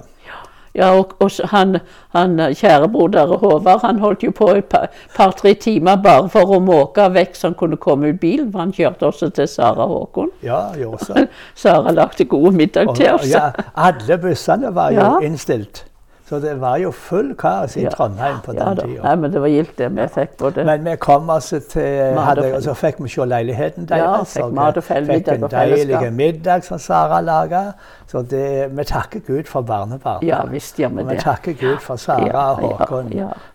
Ja, 0.79 0.93
og, 0.95 1.13
og 1.21 1.31
han, 1.51 1.77
han, 2.15 2.39
han 2.39 2.55
kjærebroder 2.55 3.33
Håvard 3.43 3.83
han 3.83 3.99
holdt 3.99 4.23
jo 4.23 4.31
på 4.31 4.49
et 4.55 4.69
par- 4.71 4.89
par-tre 5.17 5.55
timer 5.59 5.97
bare 6.05 6.29
for 6.33 6.55
å 6.57 6.61
måke 6.63 7.09
vekk 7.15 7.35
så 7.37 7.49
han 7.51 7.59
kunne 7.59 7.77
komme 7.83 8.13
ut 8.15 8.21
bilen. 8.23 8.53
For 8.53 8.63
han 8.63 8.73
kjørte 8.77 9.09
også 9.11 9.31
til 9.35 9.49
Sara 9.51 9.87
Håkon. 9.91 10.31
Ja, 10.47 10.61
gjorde 10.79 11.01
også. 11.03 11.27
Sara 11.67 11.91
lagde 11.97 12.25
god 12.31 12.53
middag 12.63 12.95
til 12.95 13.11
oss. 13.17 13.27
ja, 13.31 13.51
alle 13.77 14.19
bussene 14.23 14.71
var 14.75 14.95
jo 14.95 15.01
Ja. 15.03 15.13
innstilt. 15.27 15.85
Så 16.29 16.39
det 16.39 16.61
var 16.61 16.77
jo 16.77 16.91
full 16.93 17.31
kaos 17.41 17.77
i. 17.77 17.87
Trondheim 17.89 18.41
på 18.45 18.53
den 18.53 18.77
da. 18.77 18.85
tida. 18.85 19.03
Nei, 19.03 19.15
men 19.17 19.33
det 19.33 19.41
var 19.41 19.49
gildt, 19.49 19.79
det. 19.79 19.89
Vi 19.97 20.05
fikk 20.13 20.35
både 20.39 20.65
Men 20.69 20.85
vi 20.85 20.97
kom 21.01 21.31
altså 21.31 21.61
til 21.61 22.19
hadde, 22.19 22.55
Og 22.55 22.63
så 22.63 22.75
fikk 22.77 23.01
vi 23.01 23.09
se 23.09 23.25
leiligheten 23.25 23.89
deres. 23.89 24.37
Ja, 24.37 24.43
fikk 24.43 24.55
mat 24.59 24.77
og 24.77 24.85
fikk 24.85 25.31
en 25.33 25.49
deilig 25.51 26.13
middag 26.13 26.67
som 26.69 26.79
Sara 26.79 27.21
laga. 27.25 27.63
Så 28.07 28.23
det, 28.23 28.77
vi 28.77 28.85
takker 28.85 29.21
Gud 29.27 29.45
for 29.49 29.61
barnebarn. 29.63 30.27
Ja 30.27 30.43
visst 30.51 30.77
gjør 30.81 30.89
vi 30.89 31.03
Og 31.03 31.11
vi 31.11 31.17
takker 31.17 31.53
Gud 31.53 31.79
for 31.81 31.97
Sara 31.97 32.51
og 32.53 32.77
Håkon. 32.79 33.13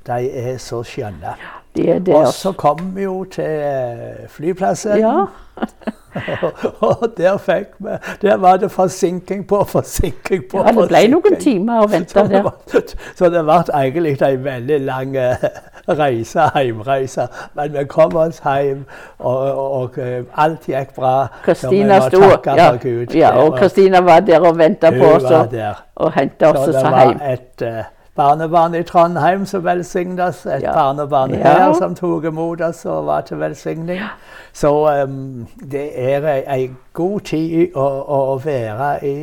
De 0.08 0.30
er 0.30 0.58
så 0.58 0.84
skjønne. 0.84 1.38
Det, 1.76 2.08
Og 2.08 2.20
altså. 2.20 2.40
så 2.42 2.52
kom 2.52 2.96
vi 2.96 3.04
jo 3.04 3.24
til 3.26 4.28
flyplassen. 4.30 4.98
Ja. 4.98 5.26
Og 6.88 7.14
der 7.18 7.38
fikk 7.38 7.68
vi 7.80 7.98
Der 8.22 8.38
var 8.38 8.58
det 8.58 8.72
forsinking 8.72 9.48
på 9.48 9.64
forsinking 9.64 10.44
på 10.52 10.58
ja, 10.58 10.64
det 10.72 10.76
ble 10.76 10.84
forsinking. 10.84 11.12
noen 11.12 11.40
timer 11.42 11.84
å 11.84 11.88
vente 11.92 12.26
der. 12.30 12.50
så 13.16 13.30
det 13.34 13.44
ble 13.46 13.60
egentlig 13.82 14.18
en 14.22 14.44
veldig 14.46 14.80
lang 14.86 15.16
eh, 15.18 15.48
reise, 15.90 16.50
heimreise. 16.56 17.28
Men 17.56 17.74
vi 17.74 17.86
kom 17.92 18.16
oss 18.16 18.40
hjem, 18.46 18.86
og, 19.20 19.38
og, 19.38 19.72
og 19.82 19.98
eh, 20.00 20.22
alt 20.38 20.68
gikk 20.70 20.94
bra. 20.96 21.16
Kristina 21.46 22.00
Så 22.02 22.10
sto 22.14 22.22
ja, 22.56 22.70
ja, 23.14 23.34
og 23.42 23.58
Kristina 23.60 24.02
var 24.02 24.20
der 24.20 24.40
og 24.48 24.58
venta 24.58 24.92
på 24.92 25.16
oss 25.18 25.24
og, 25.32 25.58
og 25.96 26.14
henta 26.16 26.54
oss 26.54 26.64
Så 26.66 26.72
og 26.72 26.74
det 26.74 26.84
var 26.92 27.06
hjem. 27.10 27.20
et 27.34 27.62
eh, 27.68 27.84
barnebarn 28.16 28.76
i 28.76 28.84
Trondheim 28.84 29.46
som 29.46 29.64
velsignet 29.66 30.20
oss. 30.20 30.46
Et 30.46 30.62
Ja. 30.62 30.74
barnebarn 30.74 31.32
Ja. 31.34 31.44
her 31.44 31.74
som 31.74 31.96
tok 31.96 32.24
imot 32.26 32.62
oss 32.62 32.86
og 32.86 33.06
var 33.06 33.22
til 33.22 33.38
velsigning. 33.40 34.00
Så 34.54 35.04
um, 35.04 35.48
det 35.72 35.90
er 35.96 36.28
ei 36.48 36.70
god 36.94 37.20
tid 37.26 37.74
å, 37.76 37.84
å, 37.84 38.18
å 38.34 38.38
være 38.44 38.90
i 39.06 39.14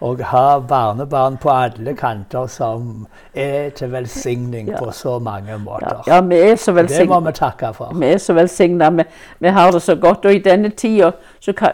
og 0.00 0.20
ha 0.30 0.58
barnebarn 0.62 1.36
på 1.42 1.50
alle 1.50 1.92
kanter 1.98 2.46
som 2.46 3.06
er 3.34 3.70
til 3.76 3.90
velsigning 3.92 4.68
Ja. 4.70 4.78
på 4.78 4.92
så 4.94 5.18
mange 5.18 5.56
måter. 5.58 6.02
ja, 6.06 6.20
vi 6.20 6.38
er 6.38 6.56
så 6.56 6.72
det 6.72 7.08
må 7.08 7.18
vi 7.20 7.32
takke 7.32 7.72
for. 7.74 7.90
Vi 7.94 8.06
er 8.06 8.18
så 8.18 8.32
velsigna. 8.34 8.90
Vi, 8.90 9.04
vi 9.40 9.48
har 9.48 9.70
det 9.72 9.82
så 9.82 9.94
godt. 9.96 10.24
Og 10.24 10.34
i 10.34 10.38
denne 10.38 10.68
tida 10.70 11.10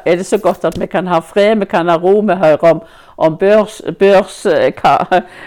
er 0.06 0.16
det 0.16 0.26
så 0.26 0.38
godt 0.38 0.64
at 0.64 0.80
vi 0.80 0.86
kan 0.86 1.06
ha 1.06 1.18
fred, 1.20 1.56
vi 1.58 1.64
kan 1.64 1.88
ha 1.88 1.96
ro. 1.96 2.20
Vi 2.20 2.34
hører 2.34 2.64
om, 2.70 2.80
om 3.16 3.36
børs, 3.36 3.82
børs 3.98 4.46
eh, 4.46 4.72
ka, 4.72 4.96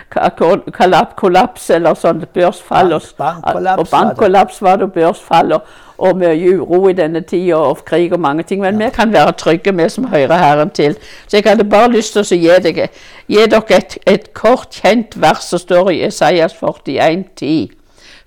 ka, 0.10 0.30
kollaps, 0.72 1.13
kollaps 1.17 1.70
eller 1.70 1.93
sånn 1.98 2.24
børsfall. 2.34 2.93
og- 2.93 3.02
Bank- 3.17 3.41
bankkollaps 3.43 3.78
og 3.78 3.78
var 3.78 3.84
det. 3.84 3.91
bankkollaps 3.91 4.62
var 4.62 4.76
det, 4.78 4.84
og 4.84 4.93
børsfall. 4.93 5.54
Og, 5.54 5.62
og 5.98 6.18
mye 6.18 6.60
uro 6.60 6.88
i 6.90 6.94
denne 6.94 7.22
tida, 7.22 7.56
og 7.56 7.86
krig 7.86 8.14
og 8.14 8.20
mange 8.20 8.44
ting. 8.44 8.62
Men 8.62 8.80
vi 8.80 8.90
kan 8.94 9.14
være 9.14 9.32
trygge, 9.38 9.74
vi 9.78 9.90
som 9.90 10.06
hører 10.12 10.38
Herren 10.38 10.70
til. 10.70 10.98
Så 11.28 11.38
jeg 11.38 11.44
hadde 11.46 11.70
bare 11.70 11.92
lyst 11.92 12.14
til 12.14 12.22
å 12.22 12.40
gi, 12.42 12.60
deg, 12.64 12.84
gi 13.28 13.48
dere 13.50 13.78
et, 13.78 13.98
et 14.06 14.30
kort, 14.34 14.78
kjent 14.82 15.18
vers 15.22 15.50
som 15.50 15.62
står 15.62 15.92
i 15.96 16.04
Esaias 16.08 16.56
41, 16.62 17.26
10. 17.36 17.72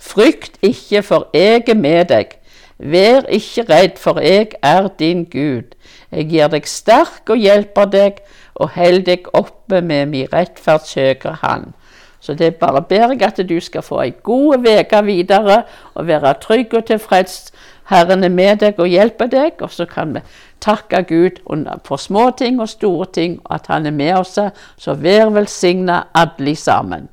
Frykt 0.00 0.58
ikke, 0.62 1.02
for 1.02 1.28
jeg 1.34 1.64
er 1.68 1.78
med 1.78 2.04
deg. 2.10 2.36
Vær 2.80 3.26
ikke 3.28 3.66
redd, 3.68 3.98
for 4.00 4.20
jeg 4.24 4.54
er 4.62 4.88
din 4.98 5.26
Gud. 5.28 5.76
Jeg 6.10 6.30
gir 6.30 6.48
deg 6.48 6.66
sterk 6.66 7.28
og 7.28 7.36
hjelper 7.36 7.90
deg, 7.92 8.22
og 8.54 8.72
held 8.74 9.04
deg 9.06 9.28
oppe 9.36 9.82
med 9.84 10.08
min 10.10 10.32
rettferds 10.32 10.96
høyre 10.96 11.36
hand. 11.42 11.74
Så 12.20 12.34
det 12.34 12.56
bare 12.56 12.82
ber 12.82 13.14
jeg 13.14 13.22
at 13.22 13.40
du 13.48 13.60
skal 13.60 13.82
få 13.82 14.00
ei 14.02 14.12
god 14.22 14.66
uke 14.68 15.04
videre, 15.04 15.62
og 15.94 16.06
være 16.06 16.34
trygg 16.40 16.74
og 16.74 16.84
tilfreds. 16.84 17.52
Herren 17.90 18.24
er 18.24 18.28
med 18.28 18.56
deg 18.62 18.78
og 18.78 18.88
hjelper 18.88 19.26
deg, 19.26 19.52
og 19.60 19.70
så 19.70 19.86
kan 19.86 20.14
vi 20.14 20.20
takke 20.60 21.02
Gud 21.08 21.40
for 21.84 21.96
små 21.96 22.30
ting 22.38 22.60
og 22.60 22.68
store 22.68 23.06
ting, 23.12 23.40
at 23.50 23.66
Han 23.66 23.86
er 23.86 23.90
med 23.90 24.14
oss. 24.14 24.38
Så 24.76 24.94
vær 24.94 25.30
velsigna 25.30 26.02
alle 26.14 26.56
sammen. 26.56 27.08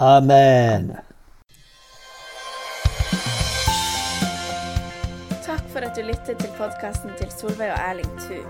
Amen. 0.00 0.92
Takk 5.42 5.64
for 5.68 5.80
at 5.80 5.96
du 5.96 6.02
lyttet 6.02 6.38
til 6.38 6.50
podkasten 6.58 7.10
til 7.18 7.30
Solveig 7.30 7.72
og 7.72 7.78
Erling 7.88 8.12
Thu. 8.20 8.40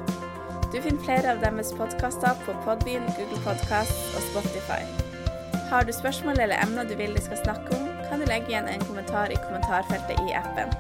Du 0.73 0.81
finner 0.81 1.05
flere 1.05 1.35
av 1.35 1.41
deres 1.45 1.73
podkaster 1.77 2.37
på 2.47 2.53
Podbean, 2.65 3.09
Google 3.17 3.43
Podkast 3.45 4.17
og 4.17 4.23
Spotify. 4.31 5.12
Har 5.73 5.85
du 5.85 5.93
spørsmål 5.93 6.41
eller 6.41 6.61
emner 6.63 6.85
du 6.85 6.97
vil 6.97 7.15
de 7.17 7.21
skal 7.25 7.39
snakke 7.45 7.77
om, 7.77 7.87
kan 8.09 8.21
du 8.21 8.27
legge 8.29 8.51
igjen 8.53 8.67
en 8.69 8.83
kommentar 8.85 9.33
i 9.33 9.39
kommentarfeltet 9.47 10.19
i 10.29 10.35
appen. 10.37 10.75